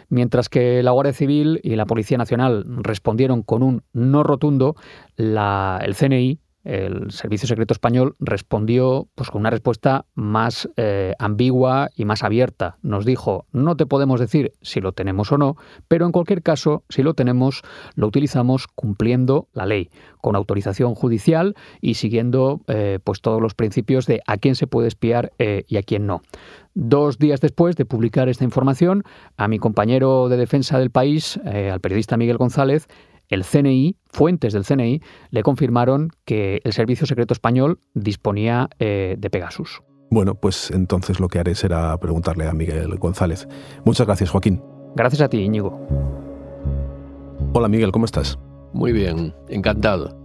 Mientras 0.09 0.49
que 0.49 0.81
la 0.81 0.91
Guardia 0.91 1.13
Civil 1.13 1.59
y 1.63 1.75
la 1.75 1.85
Policía 1.85 2.17
Nacional 2.17 2.65
respondieron 2.67 3.43
con 3.43 3.63
un 3.63 3.83
no 3.93 4.23
rotundo, 4.23 4.75
el 5.17 5.95
CNI 5.95 6.39
el 6.63 7.11
Servicio 7.11 7.47
Secreto 7.47 7.73
Español 7.73 8.15
respondió 8.19 9.07
pues, 9.15 9.29
con 9.29 9.41
una 9.41 9.49
respuesta 9.49 10.05
más 10.13 10.69
eh, 10.75 11.13
ambigua 11.17 11.89
y 11.95 12.05
más 12.05 12.23
abierta. 12.23 12.77
Nos 12.81 13.05
dijo, 13.05 13.45
no 13.51 13.77
te 13.77 13.85
podemos 13.85 14.19
decir 14.19 14.53
si 14.61 14.81
lo 14.81 14.91
tenemos 14.91 15.31
o 15.31 15.37
no, 15.37 15.55
pero 15.87 16.05
en 16.05 16.11
cualquier 16.11 16.43
caso, 16.43 16.83
si 16.89 17.01
lo 17.01 17.13
tenemos, 17.13 17.61
lo 17.95 18.07
utilizamos 18.07 18.67
cumpliendo 18.67 19.47
la 19.53 19.65
ley, 19.65 19.89
con 20.21 20.35
autorización 20.35 20.95
judicial 20.95 21.55
y 21.81 21.93
siguiendo 21.93 22.61
eh, 22.67 22.99
pues, 23.03 23.21
todos 23.21 23.41
los 23.41 23.53
principios 23.53 24.05
de 24.05 24.21
a 24.27 24.37
quién 24.37 24.55
se 24.55 24.67
puede 24.67 24.89
espiar 24.89 25.31
eh, 25.39 25.63
y 25.67 25.77
a 25.77 25.83
quién 25.83 26.07
no. 26.07 26.21
Dos 26.73 27.17
días 27.17 27.41
después 27.41 27.75
de 27.75 27.85
publicar 27.85 28.29
esta 28.29 28.43
información, 28.43 29.03
a 29.37 29.47
mi 29.47 29.59
compañero 29.59 30.29
de 30.29 30.37
defensa 30.37 30.77
del 30.77 30.91
país, 30.91 31.37
al 31.43 31.81
periodista 31.81 32.15
Miguel 32.15 32.37
González, 32.37 32.87
el 33.29 33.45
CNI, 33.45 33.95
fuentes 34.07 34.53
del 34.53 34.65
CNI, 34.65 35.01
le 35.29 35.43
confirmaron 35.43 36.09
que 36.25 36.59
el 36.63 36.73
Servicio 36.73 37.07
Secreto 37.07 37.33
Español 37.33 37.79
disponía 37.93 38.69
eh, 38.79 39.15
de 39.17 39.29
Pegasus. 39.29 39.81
Bueno, 40.11 40.35
pues 40.35 40.71
entonces 40.71 41.19
lo 41.19 41.27
que 41.27 41.39
haré 41.39 41.55
será 41.55 41.95
preguntarle 41.99 42.47
a 42.47 42.53
Miguel 42.53 42.97
González. 42.97 43.47
Muchas 43.85 44.07
gracias, 44.07 44.31
Joaquín. 44.31 44.61
Gracias 44.95 45.21
a 45.21 45.29
ti, 45.29 45.37
Íñigo. 45.37 45.79
Hola, 47.53 47.67
Miguel, 47.67 47.91
¿cómo 47.91 48.05
estás? 48.05 48.39
Muy 48.73 48.91
bien, 48.91 49.33
encantado. 49.49 50.17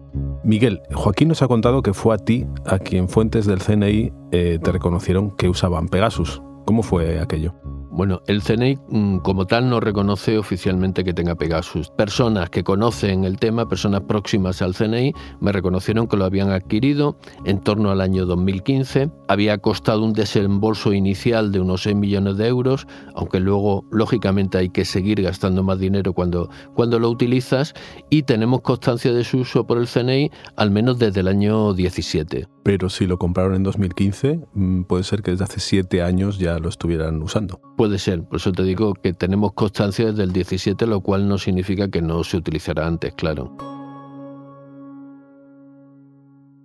Miguel, 0.43 0.81
Joaquín 0.93 1.29
nos 1.29 1.43
ha 1.43 1.49
contado 1.49 1.83
que 1.83 1.93
fue 1.93 2.15
a 2.15 2.19
ti 2.19 2.47
a 2.67 2.79
quien 2.79 3.09
fuentes 3.09 3.47
del 3.47 3.61
CNI 3.61 4.13
eh, 4.31 4.59
te 4.63 4.73
reconocieron 4.73 5.31
que 5.37 5.49
usaban 5.49 5.89
Pegasus. 5.89 6.43
¿Cómo 6.67 6.83
fue 6.83 7.21
aquello? 7.21 7.55
Bueno, 7.97 8.23
el 8.27 8.43
CNI 8.43 8.77
mm, 8.89 9.19
como 9.19 9.47
tal 9.47 9.71
no 9.71 9.79
reconoce 9.79 10.37
oficialmente 10.37 11.05
que 11.05 11.15
tenga 11.15 11.37
Pegasus. 11.37 11.91
Personas 11.91 12.51
que 12.51 12.65
conocen 12.65 13.25
el 13.25 13.39
tema, 13.39 13.69
personas 13.69 14.01
próximas 14.01 14.61
al 14.63 14.75
CNI, 14.75 15.15
me 15.41 15.53
reconocieron 15.53 16.09
que 16.09 16.17
lo 16.17 16.25
habían 16.25 16.51
adquirido 16.51 17.17
en 17.45 17.61
torno 17.61 17.93
al 17.93 18.01
año 18.01 18.27
2015. 18.27 19.13
Había 19.29 19.59
costado 19.59 20.03
un 20.03 20.13
desembolso 20.13 20.93
inicial 20.93 21.53
de 21.53 21.61
unos 21.61 21.85
6 21.85 21.95
millones 21.95 22.37
de 22.37 22.49
euros, 22.49 22.89
aunque 23.15 23.39
luego, 23.39 23.85
lógicamente, 23.93 24.59
hay 24.59 24.71
que 24.71 24.85
seguir 24.85 25.23
gastando 25.23 25.63
más 25.63 25.79
dinero 25.79 26.15
cuando, 26.15 26.51
cuando 26.75 26.99
lo 26.99 27.09
utilizas. 27.09 27.75
Y 28.11 28.25
tenemos 28.25 28.63
constancia 28.63 29.13
de 29.13 29.23
su 29.23 29.39
uso 29.39 29.69
por 29.69 29.79
el 29.79 29.87
CNI 29.87 30.33
al 30.57 30.73
menos 30.73 30.99
desde 30.99 31.21
el 31.21 31.29
año 31.29 31.73
17. 31.75 32.54
Pero 32.64 32.88
si 32.88 33.06
lo 33.06 33.18
compraron 33.18 33.54
en 33.54 33.62
2015, 33.62 34.40
mm, 34.54 34.83
puede 34.85 35.04
ser 35.04 35.23
que 35.23 35.33
desde 35.33 35.44
hace 35.44 35.61
7 35.61 36.02
años 36.02 36.38
ya 36.38 36.59
lo 36.59 36.71
estuvieran 36.71 37.23
usando. 37.23 37.61
Puede 37.76 37.99
ser, 37.99 38.25
por 38.25 38.37
eso 38.38 38.52
te 38.52 38.62
digo 38.62 38.94
que 38.94 39.12
tenemos 39.12 39.52
constancia 39.52 40.06
desde 40.06 40.23
el 40.23 40.33
17, 40.33 40.87
lo 40.87 41.02
cual 41.02 41.28
no 41.28 41.37
significa 41.37 41.88
que 41.88 42.00
no 42.00 42.25
se 42.25 42.38
utilizará 42.38 42.87
antes, 42.87 43.12
claro. 43.14 43.54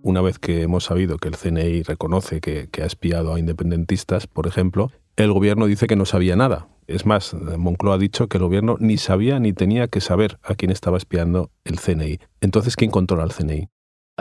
Una 0.02 0.22
vez 0.22 0.40
que 0.40 0.62
hemos 0.62 0.86
sabido 0.86 1.18
que 1.18 1.28
el 1.28 1.36
CNI 1.36 1.84
reconoce 1.84 2.40
que, 2.40 2.70
ha 2.82 2.86
espiado 2.86 3.34
a 3.34 3.40
independentistas, 3.40 4.26
por 4.26 4.48
ejemplo, 4.48 4.92
el 5.18 5.34
gobierno 5.34 5.66
dice 5.66 5.88
que 5.88 5.98
no 5.98 6.06
sabía 6.06 6.38
nada. 6.38 6.70
Es 6.88 7.06
más, 7.06 7.34
Moncloa 7.34 7.96
ha 7.96 7.98
dicho 7.98 8.30
que 8.30 8.38
el 8.38 8.44
gobierno 8.44 8.78
ni 8.80 8.96
sabía 8.98 9.38
ni 9.42 9.52
tenía 9.52 9.90
que 9.90 10.00
saber 10.00 10.40
a 10.44 10.56
quién 10.56 10.72
estaba 10.72 10.98
espiando 10.98 11.52
el 11.66 11.78
CNI. 11.78 12.20
Entonces, 12.40 12.78
¿quién 12.78 12.90
controla 12.90 13.26
el 13.26 13.34
CNI? 13.34 13.68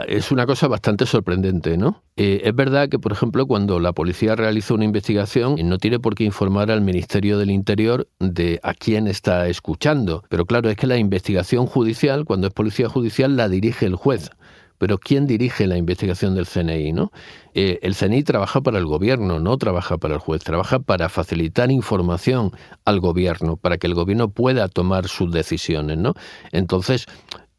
Es 0.06 0.30
una 0.30 0.46
cosa 0.46 0.68
bastante 0.68 1.06
sorprendente, 1.06 1.76
¿no? 1.76 2.02
Eh, 2.16 2.42
es 2.44 2.54
verdad 2.54 2.88
que, 2.88 2.98
por 2.98 3.12
ejemplo, 3.12 3.46
cuando 3.46 3.80
la 3.80 3.92
policía 3.92 4.36
realiza 4.36 4.74
una 4.74 4.84
investigación, 4.84 5.56
no 5.68 5.78
tiene 5.78 5.98
por 5.98 6.14
qué 6.14 6.24
informar 6.24 6.70
al 6.70 6.80
Ministerio 6.80 7.38
del 7.38 7.50
Interior 7.50 8.08
de 8.18 8.60
a 8.62 8.74
quién 8.74 9.06
está 9.06 9.48
escuchando. 9.48 10.24
Pero 10.28 10.46
claro, 10.46 10.68
es 10.68 10.76
que 10.76 10.86
la 10.86 10.96
investigación 10.96 11.66
judicial, 11.66 12.24
cuando 12.24 12.46
es 12.46 12.52
policía 12.52 12.88
judicial, 12.88 13.36
la 13.36 13.48
dirige 13.48 13.86
el 13.86 13.94
juez. 13.94 14.30
Pero 14.78 14.98
¿quién 14.98 15.26
dirige 15.26 15.66
la 15.66 15.76
investigación 15.76 16.34
del 16.34 16.46
CNI? 16.46 16.92
¿no? 16.92 17.10
Eh, 17.54 17.80
el 17.82 17.94
CNI 17.94 18.22
trabaja 18.22 18.60
para 18.60 18.78
el 18.78 18.86
gobierno, 18.86 19.40
no 19.40 19.58
trabaja 19.58 19.98
para 19.98 20.14
el 20.14 20.20
juez, 20.20 20.44
trabaja 20.44 20.78
para 20.78 21.08
facilitar 21.08 21.70
información 21.70 22.52
al 22.84 23.00
gobierno, 23.00 23.56
para 23.56 23.78
que 23.78 23.88
el 23.88 23.94
gobierno 23.94 24.28
pueda 24.28 24.68
tomar 24.68 25.08
sus 25.08 25.32
decisiones. 25.32 25.98
¿no? 25.98 26.14
Entonces, 26.52 27.06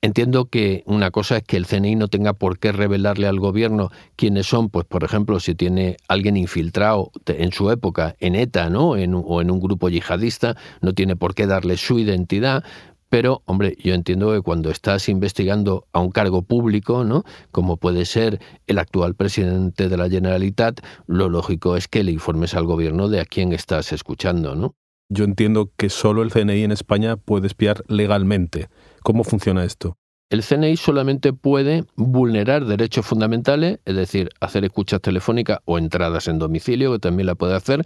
Entiendo 0.01 0.45
que 0.45 0.83
una 0.85 1.11
cosa 1.11 1.37
es 1.37 1.43
que 1.43 1.57
el 1.57 1.65
CNI 1.65 1.97
no 1.97 2.07
tenga 2.07 2.31
por 2.31 2.57
qué 2.57 2.71
revelarle 2.71 3.27
al 3.27 3.37
gobierno 3.37 3.91
quiénes 4.15 4.47
son, 4.47 4.69
pues 4.69 4.85
por 4.85 5.03
ejemplo, 5.03 5.41
si 5.41 5.55
tiene 5.55 5.97
alguien 6.07 6.37
infiltrado 6.37 7.11
en 7.25 7.51
su 7.51 7.69
época 7.69 8.15
en 8.19 8.35
ETA, 8.35 8.69
¿no? 8.69 8.91
o 8.91 8.97
en 9.41 9.51
un 9.51 9.59
grupo 9.59 9.89
yihadista, 9.89 10.55
no 10.81 10.93
tiene 10.93 11.17
por 11.17 11.35
qué 11.35 11.47
darle 11.47 11.75
su 11.75 11.99
identidad, 11.99 12.63
pero, 13.09 13.41
hombre, 13.45 13.75
yo 13.83 13.95
entiendo 13.95 14.31
que 14.31 14.41
cuando 14.41 14.69
estás 14.69 15.09
investigando 15.09 15.87
a 15.91 15.99
un 15.99 16.11
cargo 16.11 16.43
público, 16.43 17.03
¿no? 17.03 17.23
Como 17.51 17.77
puede 17.77 18.05
ser 18.05 18.39
el 18.67 18.77
actual 18.77 19.15
presidente 19.15 19.89
de 19.89 19.97
la 19.97 20.09
Generalitat, 20.09 20.81
lo 21.07 21.27
lógico 21.27 21.75
es 21.75 21.87
que 21.87 22.03
le 22.03 22.11
informes 22.11 22.53
al 22.53 22.65
gobierno 22.65 23.09
de 23.09 23.19
a 23.19 23.25
quién 23.25 23.51
estás 23.51 23.91
escuchando, 23.93 24.55
¿no? 24.55 24.75
Yo 25.11 25.25
entiendo 25.25 25.71
que 25.75 25.89
solo 25.89 26.21
el 26.21 26.31
CNI 26.31 26.63
en 26.63 26.71
España 26.71 27.17
puede 27.17 27.47
espiar 27.47 27.83
legalmente. 27.87 28.69
¿Cómo 29.03 29.23
funciona 29.23 29.63
esto? 29.63 29.97
El 30.29 30.43
CNI 30.43 30.77
solamente 30.77 31.33
puede 31.33 31.85
vulnerar 31.95 32.65
derechos 32.65 33.03
fundamentales, 33.03 33.79
es 33.85 33.95
decir, 33.95 34.29
hacer 34.39 34.63
escuchas 34.63 35.01
telefónicas 35.01 35.57
o 35.65 35.79
entradas 35.79 36.27
en 36.27 36.37
domicilio, 36.37 36.91
que 36.91 36.99
también 36.99 37.25
la 37.25 37.33
puede 37.33 37.55
hacer, 37.55 37.83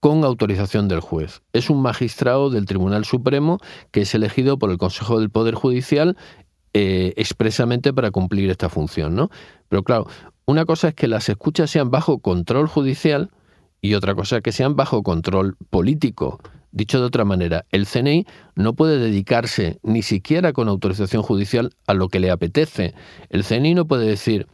con 0.00 0.22
autorización 0.22 0.88
del 0.88 1.00
juez. 1.00 1.40
Es 1.54 1.70
un 1.70 1.80
magistrado 1.80 2.50
del 2.50 2.66
Tribunal 2.66 3.06
Supremo 3.06 3.58
que 3.92 4.02
es 4.02 4.14
elegido 4.14 4.58
por 4.58 4.70
el 4.70 4.76
Consejo 4.76 5.18
del 5.18 5.30
Poder 5.30 5.54
Judicial 5.54 6.18
eh, 6.74 7.14
expresamente 7.16 7.94
para 7.94 8.10
cumplir 8.10 8.50
esta 8.50 8.68
función. 8.68 9.14
¿no? 9.14 9.30
Pero 9.70 9.82
claro, 9.82 10.06
una 10.44 10.66
cosa 10.66 10.88
es 10.88 10.94
que 10.94 11.08
las 11.08 11.28
escuchas 11.30 11.70
sean 11.70 11.90
bajo 11.90 12.18
control 12.18 12.68
judicial 12.68 13.30
y 13.80 13.94
otra 13.94 14.14
cosa 14.14 14.36
es 14.36 14.42
que 14.42 14.52
sean 14.52 14.76
bajo 14.76 15.02
control 15.02 15.56
político. 15.70 16.38
Dicho 16.76 17.00
de 17.00 17.06
otra 17.06 17.24
manera, 17.24 17.64
el 17.70 17.86
CNI 17.86 18.26
no 18.54 18.74
puede 18.74 18.98
dedicarse 18.98 19.80
ni 19.82 20.02
siquiera 20.02 20.52
con 20.52 20.68
autorización 20.68 21.22
judicial 21.22 21.70
a 21.86 21.94
lo 21.94 22.10
que 22.10 22.20
le 22.20 22.30
apetece. 22.30 22.92
El 23.30 23.44
CNI 23.44 23.72
no 23.72 23.86
puede 23.86 24.06
decir 24.06 24.46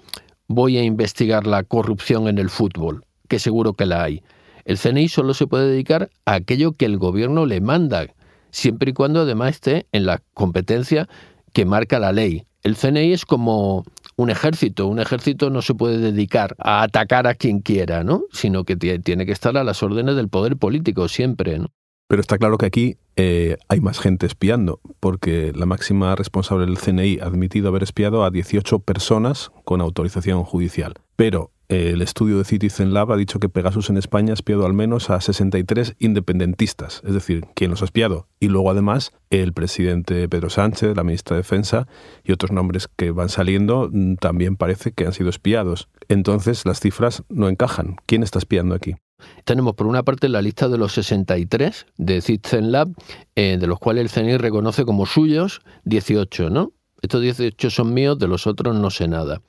voy 0.46 0.78
a 0.78 0.84
investigar 0.84 1.48
la 1.48 1.64
corrupción 1.64 2.28
en 2.28 2.38
el 2.38 2.48
fútbol, 2.48 3.04
que 3.26 3.40
seguro 3.40 3.72
que 3.74 3.86
la 3.86 4.04
hay. 4.04 4.22
El 4.64 4.78
CNI 4.78 5.08
solo 5.08 5.34
se 5.34 5.48
puede 5.48 5.68
dedicar 5.68 6.10
a 6.24 6.34
aquello 6.34 6.74
que 6.74 6.84
el 6.84 6.96
gobierno 6.96 7.44
le 7.44 7.60
manda, 7.60 8.06
siempre 8.52 8.90
y 8.90 8.94
cuando 8.94 9.22
además 9.22 9.56
esté 9.56 9.86
en 9.90 10.06
la 10.06 10.22
competencia 10.32 11.08
que 11.52 11.64
marca 11.64 11.98
la 11.98 12.12
ley. 12.12 12.44
El 12.62 12.76
CNI 12.76 13.14
es 13.14 13.26
como 13.26 13.82
un 14.14 14.30
ejército. 14.30 14.86
Un 14.86 15.00
ejército 15.00 15.50
no 15.50 15.60
se 15.60 15.74
puede 15.74 15.98
dedicar 15.98 16.54
a 16.60 16.84
atacar 16.84 17.26
a 17.26 17.34
quien 17.34 17.58
quiera, 17.58 18.04
¿no? 18.04 18.22
Sino 18.30 18.62
que 18.62 18.76
tiene 18.76 19.26
que 19.26 19.32
estar 19.32 19.56
a 19.56 19.64
las 19.64 19.82
órdenes 19.82 20.14
del 20.14 20.28
poder 20.28 20.56
político 20.56 21.08
siempre, 21.08 21.58
¿no? 21.58 21.66
Pero 22.12 22.20
está 22.20 22.36
claro 22.36 22.58
que 22.58 22.66
aquí 22.66 22.98
eh, 23.16 23.56
hay 23.68 23.80
más 23.80 23.98
gente 23.98 24.26
espiando, 24.26 24.80
porque 25.00 25.50
la 25.54 25.64
máxima 25.64 26.14
responsable 26.14 26.66
del 26.66 26.76
CNI 26.76 27.20
ha 27.20 27.24
admitido 27.24 27.68
haber 27.68 27.82
espiado 27.82 28.22
a 28.22 28.30
18 28.30 28.80
personas 28.80 29.50
con 29.64 29.80
autorización 29.80 30.44
judicial. 30.44 30.92
Pero 31.16 31.52
eh, 31.70 31.92
el 31.94 32.02
estudio 32.02 32.36
de 32.36 32.44
Citizen 32.44 32.92
Lab 32.92 33.12
ha 33.12 33.16
dicho 33.16 33.38
que 33.38 33.48
Pegasus 33.48 33.88
en 33.88 33.96
España 33.96 34.32
ha 34.32 34.34
espiado 34.34 34.66
al 34.66 34.74
menos 34.74 35.08
a 35.08 35.22
63 35.22 35.96
independentistas, 36.00 37.00
es 37.06 37.14
decir, 37.14 37.46
quien 37.54 37.70
los 37.70 37.80
ha 37.80 37.86
espiado. 37.86 38.28
Y 38.38 38.48
luego 38.48 38.70
además 38.70 39.12
el 39.30 39.54
presidente 39.54 40.28
Pedro 40.28 40.50
Sánchez, 40.50 40.94
la 40.94 41.04
ministra 41.04 41.36
de 41.36 41.44
Defensa 41.44 41.88
y 42.24 42.32
otros 42.32 42.52
nombres 42.52 42.90
que 42.94 43.10
van 43.10 43.30
saliendo 43.30 43.88
mm, 43.90 44.16
también 44.16 44.56
parece 44.56 44.92
que 44.92 45.06
han 45.06 45.14
sido 45.14 45.30
espiados. 45.30 45.88
Entonces 46.08 46.66
las 46.66 46.78
cifras 46.78 47.22
no 47.30 47.48
encajan. 47.48 47.96
¿Quién 48.04 48.22
está 48.22 48.38
espiando 48.38 48.74
aquí? 48.74 48.96
Tenemos 49.44 49.74
por 49.74 49.86
una 49.86 50.02
parte 50.02 50.28
la 50.28 50.42
lista 50.42 50.68
de 50.68 50.78
los 50.78 50.92
63 50.92 51.86
de 51.96 52.20
Citizen 52.20 52.72
Lab, 52.72 52.88
eh, 53.34 53.56
de 53.58 53.66
los 53.66 53.78
cuales 53.78 54.16
el 54.16 54.24
CNI 54.24 54.36
reconoce 54.36 54.84
como 54.84 55.06
suyos 55.06 55.60
18, 55.84 56.50
¿no? 56.50 56.72
Estos 57.02 57.22
18 57.22 57.70
son 57.70 57.94
míos, 57.94 58.18
de 58.18 58.28
los 58.28 58.46
otros 58.46 58.76
no 58.76 58.90
sé 58.90 59.08
nada. 59.08 59.42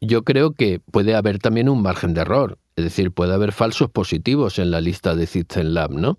Yo 0.00 0.22
creo 0.22 0.52
que 0.52 0.78
puede 0.78 1.16
haber 1.16 1.38
también 1.38 1.68
un 1.68 1.82
margen 1.82 2.14
de 2.14 2.20
error, 2.20 2.58
es 2.76 2.84
decir, 2.84 3.10
puede 3.10 3.34
haber 3.34 3.52
falsos 3.52 3.90
positivos 3.90 4.60
en 4.60 4.70
la 4.70 4.80
lista 4.80 5.16
de 5.16 5.26
Citizen 5.26 5.74
Lab, 5.74 5.90
¿no? 5.92 6.18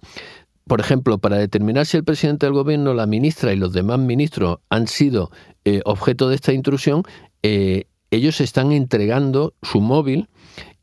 Por 0.68 0.82
ejemplo, 0.82 1.18
para 1.18 1.38
determinar 1.38 1.86
si 1.86 1.98
el 1.98 2.04
presidente 2.04 2.46
del 2.46 2.54
gobierno, 2.54 2.94
la 2.94 3.08
ministra 3.08 3.54
y 3.54 3.56
los 3.56 3.74
demás 3.74 4.00
ministros 4.00 4.60
han 4.70 4.88
sido 4.88 5.32
eh, 5.65 5.82
objeto 5.86 6.30
de 6.30 6.36
esta 6.36 6.54
intrusión, 6.54 7.04
eh, 7.42 7.86
ellos 8.12 8.42
están 8.42 8.72
entregando 8.72 9.54
su 9.62 9.82
móvil 9.82 10.30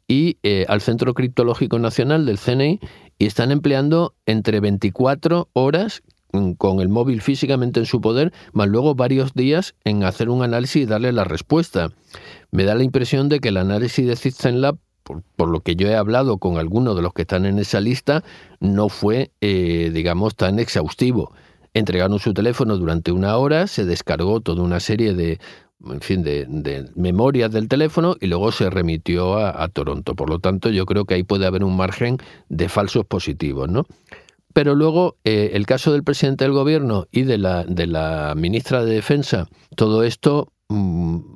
y 0.09 0.39
eh, 0.43 0.65
al 0.69 0.81
Centro 0.81 1.15
Criptológico 1.15 1.79
Nacional 1.79 2.27
del 2.27 2.39
CNI 2.39 2.81
y 3.19 3.27
están 3.27 3.51
empleando 3.51 4.15
entre 4.27 4.61
24 4.61 5.49
horas 5.53 6.03
mm, 6.33 6.53
con 6.53 6.81
el 6.81 6.89
móvil 6.89 7.23
físicamente 7.23 7.81
en 7.81 7.87
su 7.87 8.01
poder, 8.01 8.33
más 8.53 8.69
luego 8.69 8.95
varios 8.95 9.35
días 9.35 9.75
en 9.85 10.05
hacer 10.05 10.29
un 10.29 10.43
análisis 10.43 10.83
y 10.83 10.87
darle 10.87 11.13
la 11.13 11.25
respuesta. 11.25 11.91
Me 12.51 12.65
da 12.65 12.75
la 12.75 12.85
impresión 12.85 13.29
de 13.29 13.41
que 13.41 13.49
el 13.49 13.57
análisis 13.57 14.07
de 14.07 14.17
Citizen 14.17 14.61
Lab, 14.61 14.79
por, 15.03 15.49
lo 15.49 15.61
que 15.61 15.77
yo 15.77 15.89
he 15.89 15.95
hablado 15.95 16.39
con 16.39 16.59
algunos 16.59 16.97
de 16.97 17.03
los 17.03 17.13
que 17.13 17.23
están 17.23 17.47
en 17.47 17.59
esa 17.59 17.81
lista, 17.81 18.25
no 18.61 18.89
fue, 18.89 19.31
eh, 19.41 19.91
digamos, 19.93 20.35
tan 20.35 20.59
exhaustivo. 20.59 21.33
Entregaron 21.75 22.19
su 22.19 22.33
teléfono 22.33 22.77
durante 22.77 23.13
una 23.13 23.37
hora, 23.37 23.67
se 23.67 23.85
descargó 23.85 24.41
toda 24.41 24.63
una 24.63 24.81
serie 24.81 25.15
de, 25.15 25.39
en 25.85 26.01
fin, 26.01 26.23
de, 26.23 26.47
memorias 26.95 27.51
del 27.53 27.69
teléfono 27.69 28.17
y 28.21 28.27
luego 28.27 28.53
se 28.53 28.71
remitió 28.71 29.39
a, 29.39 29.69
Toronto. 29.69 30.15
Por 30.15 30.31
lo 30.31 30.39
tanto, 30.39 30.71
yo 30.71 30.87
creo 30.87 31.05
que 31.05 31.15
ahí 31.15 31.23
puede 31.23 31.47
haber 31.47 31.65
un 31.65 31.77
margen 31.77 32.19
de 32.49 32.69
falsos 32.69 33.05
positivos, 33.05 33.69
¿no? 33.69 33.85
Pero 34.53 34.75
luego, 34.75 35.17
eh, 35.25 35.51
el 35.53 35.67
caso 35.67 35.93
del 35.93 36.03
presidente 36.03 36.45
del 36.45 36.55
gobierno 36.55 37.07
y 37.11 37.23
de 37.25 37.37
la, 37.37 37.65
de 37.65 37.87
la 37.87 38.35
ministra 38.35 38.85
de 38.85 38.95
Defensa, 38.95 39.49
todo 39.77 40.03
esto 40.03 40.51
mm, 40.69 41.36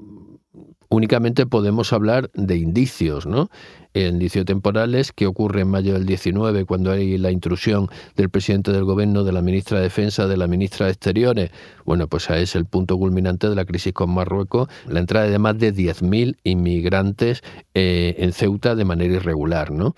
únicamente 0.90 1.46
podemos 1.46 1.92
hablar 1.92 2.30
de 2.34 2.56
indicios, 2.56 3.24
¿no? 3.24 3.48
El 3.94 4.14
indicio 4.14 4.44
temporal 4.44 4.94
es 4.94 5.12
que 5.12 5.26
ocurre 5.26 5.62
en 5.62 5.68
mayo 5.68 5.94
del 5.94 6.04
19, 6.04 6.64
cuando 6.64 6.92
hay 6.92 7.16
la 7.16 7.30
intrusión 7.30 7.88
del 8.16 8.28
presidente 8.28 8.72
del 8.72 8.84
gobierno, 8.84 9.24
de 9.24 9.32
la 9.32 9.40
ministra 9.40 9.78
de 9.78 9.84
Defensa, 9.84 10.26
de 10.26 10.36
la 10.36 10.46
ministra 10.46 10.86
de 10.86 10.92
Exteriores. 10.92 11.50
Bueno, 11.84 12.06
pues 12.06 12.28
es 12.30 12.54
el 12.54 12.66
punto 12.66 12.98
culminante 12.98 13.48
de 13.48 13.54
la 13.54 13.64
crisis 13.64 13.92
con 13.92 14.10
Marruecos, 14.10 14.68
la 14.86 15.00
entrada 15.00 15.26
de 15.26 15.38
más 15.38 15.58
de 15.58 15.74
10.000 15.74 16.36
inmigrantes 16.44 17.42
eh, 17.74 18.16
en 18.18 18.32
Ceuta 18.32 18.74
de 18.74 18.84
manera 18.84 19.14
irregular, 19.14 19.70
¿no? 19.70 19.94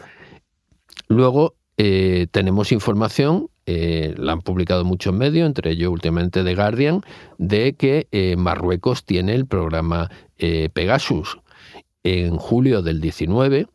Luego, 1.08 1.54
eh, 1.78 2.26
tenemos 2.30 2.70
información 2.70 3.48
eh, 3.66 4.14
la 4.16 4.32
han 4.32 4.40
publicado 4.40 4.84
muchos 4.84 5.14
medios, 5.14 5.46
entre 5.46 5.70
ellos 5.70 5.92
últimamente 5.92 6.42
The 6.42 6.54
Guardian, 6.54 7.02
de 7.38 7.74
que 7.74 8.08
eh, 8.10 8.34
Marruecos 8.36 9.04
tiene 9.04 9.34
el 9.34 9.46
programa 9.46 10.10
eh, 10.38 10.68
Pegasus. 10.72 11.38
En 12.02 12.36
julio 12.36 12.82
del 12.82 13.00
19 13.00 13.66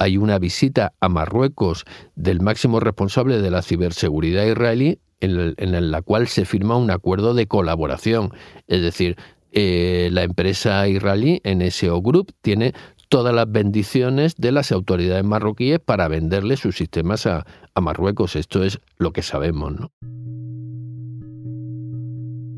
hay 0.00 0.16
una 0.16 0.38
visita 0.38 0.92
a 1.00 1.08
Marruecos 1.08 1.84
del 2.16 2.40
máximo 2.40 2.80
responsable 2.80 3.40
de 3.40 3.50
la 3.50 3.62
ciberseguridad 3.62 4.46
israelí 4.46 4.98
en, 5.20 5.90
la 5.90 6.02
cual 6.02 6.28
se 6.28 6.44
firma 6.44 6.76
un 6.76 6.90
acuerdo 6.90 7.34
de 7.34 7.46
colaboración. 7.46 8.32
Es 8.66 8.82
decir, 8.82 9.16
la 9.52 10.22
empresa 10.22 10.86
israelí 10.86 11.40
NSO 11.44 12.00
Group 12.00 12.32
tiene 12.40 12.74
todas 13.08 13.34
las 13.34 13.50
bendiciones 13.50 14.36
de 14.36 14.52
las 14.52 14.72
autoridades 14.72 15.24
marroquíes 15.24 15.78
para 15.78 16.08
venderle 16.08 16.56
sus 16.56 16.76
sistemas 16.76 17.26
a, 17.26 17.44
Marruecos. 17.80 18.34
Esto 18.34 18.64
es 18.64 18.80
lo 18.96 19.12
que 19.12 19.22
sabemos, 19.22 19.72
¿no? 19.72 19.92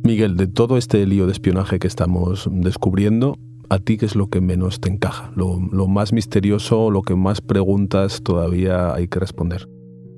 Miguel, 0.02 0.38
de 0.38 0.46
todo 0.46 0.78
este 0.78 1.04
lío 1.04 1.26
de 1.26 1.32
espionaje 1.32 1.78
que 1.78 1.86
estamos 1.86 2.48
descubriendo, 2.50 3.36
¿a 3.68 3.78
ti 3.78 3.98
qué 3.98 4.06
es 4.06 4.16
lo 4.16 4.30
que 4.30 4.40
menos 4.40 4.80
te 4.80 4.88
encaja? 4.88 5.30
Lo, 5.36 5.58
más 5.58 6.14
misterioso, 6.14 6.90
lo 6.90 7.02
que 7.02 7.14
más 7.16 7.42
preguntas 7.42 8.22
todavía 8.22 8.94
hay 8.94 9.08
que 9.08 9.20
responder. 9.20 9.68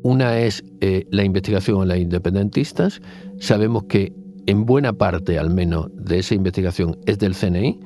Una 0.04 0.38
es 0.38 0.62
eh, 0.80 1.04
la 1.10 1.24
investigación 1.24 1.82
a 1.82 1.86
las 1.86 1.98
independentistas. 1.98 3.02
Sabemos 3.40 3.82
que 3.88 4.12
en 4.46 4.64
buena 4.64 4.92
parte, 4.92 5.38
al 5.38 5.50
menos, 5.50 5.88
de 5.94 6.20
esa 6.20 6.36
investigación 6.36 6.96
es 7.06 7.18
del 7.18 7.34
CNI 7.34 7.80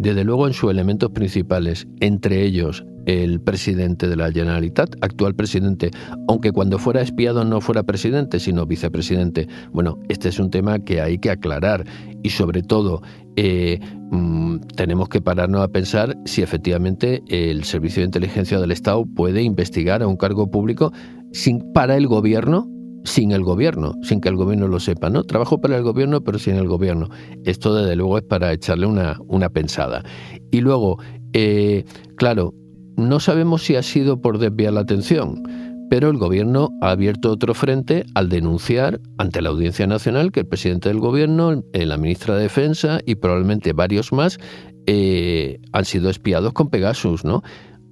desde 0.00 0.24
luego 0.24 0.46
en 0.46 0.54
sus 0.54 0.70
elementos 0.70 1.10
principales, 1.10 1.86
entre 2.00 2.42
ellos 2.42 2.84
el 3.04 3.40
presidente 3.40 4.08
de 4.08 4.16
la 4.16 4.32
Generalitat, 4.32 4.94
actual 5.02 5.34
presidente, 5.34 5.90
aunque 6.26 6.52
cuando 6.52 6.78
fuera 6.78 7.02
espiado 7.02 7.44
no 7.44 7.60
fuera 7.60 7.82
presidente, 7.82 8.40
sino 8.40 8.64
vicepresidente. 8.64 9.46
Bueno, 9.72 9.98
este 10.08 10.30
es 10.30 10.38
un 10.38 10.50
tema 10.50 10.78
que 10.78 11.02
hay 11.02 11.18
que 11.18 11.30
aclarar 11.30 11.84
y 12.22 12.30
sobre 12.30 12.62
todo 12.62 13.02
eh, 13.36 13.78
mm, 14.10 14.60
tenemos 14.74 15.08
que 15.10 15.20
pararnos 15.20 15.62
a 15.62 15.68
pensar 15.68 16.16
si 16.24 16.42
efectivamente 16.42 17.22
el 17.28 17.64
Servicio 17.64 18.00
de 18.00 18.06
Inteligencia 18.06 18.58
del 18.58 18.70
Estado 18.70 19.04
puede 19.04 19.42
investigar 19.42 20.02
a 20.02 20.06
un 20.06 20.16
cargo 20.16 20.50
público 20.50 20.92
sin, 21.32 21.72
para 21.74 21.96
el 21.96 22.06
gobierno 22.06 22.68
sin 23.04 23.32
el 23.32 23.42
gobierno, 23.42 23.94
sin 24.02 24.20
que 24.20 24.28
el 24.28 24.36
gobierno 24.36 24.68
lo 24.68 24.80
sepa, 24.80 25.10
¿no? 25.10 25.24
Trabajo 25.24 25.60
para 25.60 25.76
el 25.76 25.82
gobierno, 25.82 26.22
pero 26.22 26.38
sin 26.38 26.56
el 26.56 26.68
gobierno. 26.68 27.08
Esto, 27.44 27.74
desde 27.74 27.96
luego, 27.96 28.18
es 28.18 28.24
para 28.24 28.52
echarle 28.52 28.86
una, 28.86 29.16
una 29.28 29.48
pensada. 29.48 30.02
Y 30.50 30.60
luego, 30.60 30.98
eh, 31.32 31.84
claro, 32.16 32.54
no 32.96 33.20
sabemos 33.20 33.62
si 33.62 33.76
ha 33.76 33.82
sido 33.82 34.20
por 34.20 34.38
desviar 34.38 34.74
la 34.74 34.80
atención, 34.80 35.42
pero 35.88 36.10
el 36.10 36.18
gobierno 36.18 36.70
ha 36.82 36.90
abierto 36.90 37.32
otro 37.32 37.54
frente 37.54 38.04
al 38.14 38.28
denunciar 38.28 39.00
ante 39.18 39.42
la 39.42 39.48
Audiencia 39.48 39.86
Nacional 39.86 40.30
que 40.30 40.40
el 40.40 40.46
presidente 40.46 40.88
del 40.88 41.00
gobierno, 41.00 41.64
eh, 41.72 41.86
la 41.86 41.96
ministra 41.96 42.36
de 42.36 42.42
Defensa 42.42 43.00
y 43.06 43.16
probablemente 43.16 43.72
varios 43.72 44.12
más 44.12 44.38
eh, 44.86 45.58
han 45.72 45.84
sido 45.84 46.10
espiados 46.10 46.52
con 46.52 46.70
Pegasus, 46.70 47.24
¿no? 47.24 47.42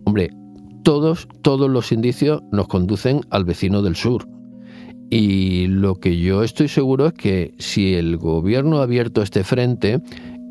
Hombre, 0.05 0.31
todos, 0.85 1.27
todos 1.43 1.69
los 1.69 1.91
indicios 1.91 2.41
nos 2.53 2.69
conducen 2.69 3.23
al 3.31 3.45
vecino 3.45 3.83
del 3.83 3.97
sur 3.97 4.27
y 5.11 5.67
lo 5.69 5.97
que 5.97 6.19
yo 6.19 6.43
estoy 6.43 6.69
seguro 6.69 7.07
es 7.07 7.13
que 7.15 7.55
si 7.59 7.95
el 7.95 8.17
gobierno 8.17 8.79
ha 8.79 8.83
abierto 8.83 9.23
este 9.23 9.45
frente, 9.45 10.01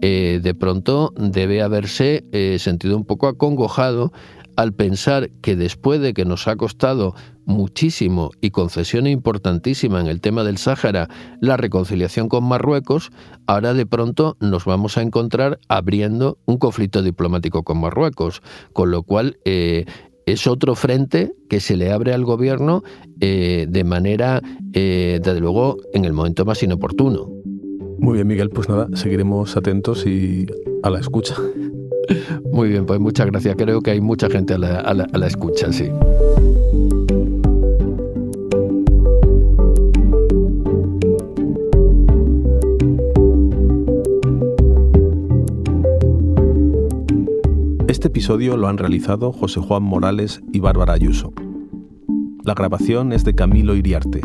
eh, 0.02 0.40
de 0.42 0.54
pronto 0.54 1.14
debe 1.16 1.62
haberse 1.62 2.26
eh, 2.32 2.58
sentido 2.60 2.98
un 2.98 3.06
poco 3.06 3.28
acongojado 3.28 4.12
al 4.56 4.74
pensar 4.74 5.30
que 5.42 5.56
después 5.56 6.02
de 6.02 6.14
que 6.14 6.26
nos 6.26 6.48
ha 6.48 6.56
costado 6.56 7.14
muchísimo 7.46 8.32
y 8.42 8.50
concesión 8.50 9.08
importantísima 9.08 10.02
en 10.02 10.08
el 10.08 10.20
tema 10.20 10.44
del 10.44 10.58
Sáhara 10.58 11.08
la 11.40 11.58
reconciliación 11.58 12.28
con 12.28 12.44
Marruecos, 12.44 13.12
ahora 13.46 13.74
de 13.74 13.86
pronto 13.86 14.36
nos 14.40 14.66
vamos 14.66 14.98
a 14.98 15.04
encontrar 15.04 15.60
abriendo 15.70 16.40
un 16.46 16.58
conflicto 16.58 17.04
diplomático 17.04 17.64
con 17.64 17.80
Marruecos, 17.80 18.42
con 18.74 18.92
lo 18.92 19.04
cual 19.04 19.38
eh, 19.46 19.86
es 20.28 20.46
otro 20.46 20.76
frente 20.76 21.34
que 21.50 21.60
se 21.60 21.76
le 21.78 21.92
abre 21.92 22.14
al 22.14 22.26
gobierno 22.26 22.84
eh, 23.22 23.66
de 23.68 23.84
manera, 23.86 24.42
eh, 24.74 25.20
desde 25.24 25.40
luego, 25.40 25.78
en 25.94 26.06
el 26.06 26.14
momento 26.14 26.46
más 26.46 26.62
inoportuno. 26.62 27.32
Muy 27.98 28.16
bien, 28.16 28.28
Miguel, 28.28 28.50
pues 28.50 28.70
nada, 28.70 28.88
seguiremos 28.94 29.56
atentos 29.56 30.06
y 30.06 30.46
a 30.84 30.90
la 30.90 31.00
escucha. 31.00 31.36
Muy 32.52 32.70
bien, 32.70 32.86
pues 32.86 33.00
muchas 33.00 33.28
gracias. 33.28 33.56
Creo 33.58 33.82
que 33.82 33.92
hay 33.92 34.02
mucha 34.02 34.30
gente 34.30 34.54
a 34.54 34.58
la, 34.58 34.80
a 34.80 34.94
la 34.94 35.28
escucha, 35.28 35.72
sí. 35.72 35.90
Este 47.98 48.10
episodio 48.10 48.58
lo 48.58 48.68
han 48.68 48.78
realizado 48.78 49.32
José 49.32 49.60
Juan 49.60 49.82
Morales 49.82 50.44
y 50.54 50.60
Bárbara 50.60 50.94
Ayuso. 50.94 51.34
La 52.44 52.54
grabación 52.54 53.12
es 53.12 53.24
de 53.24 53.34
Camilo 53.34 53.76
Iriarte. 53.76 54.22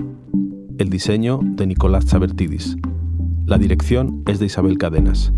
El 0.76 0.90
diseño 0.90 1.40
de 1.42 1.66
Nicolás 1.66 2.04
Chabertidis. 2.04 2.76
La 3.46 3.56
dirección 3.56 4.24
es 4.26 4.40
de 4.40 4.44
Isabel 4.44 4.76
Cadenas. 4.76 5.32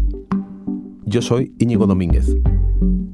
Yo 1.04 1.22
soy 1.22 1.54
Íñigo 1.60 1.86
Domínguez. 1.86 2.36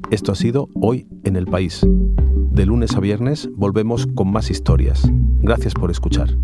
Esto 0.09 0.31
ha 0.31 0.35
sido 0.35 0.69
Hoy 0.73 1.07
en 1.23 1.35
el 1.35 1.45
País. 1.45 1.85
De 1.85 2.65
lunes 2.65 2.95
a 2.95 2.99
viernes 2.99 3.47
volvemos 3.55 4.07
con 4.07 4.31
más 4.31 4.49
historias. 4.49 5.07
Gracias 5.43 5.75
por 5.75 5.91
escuchar. 5.91 6.35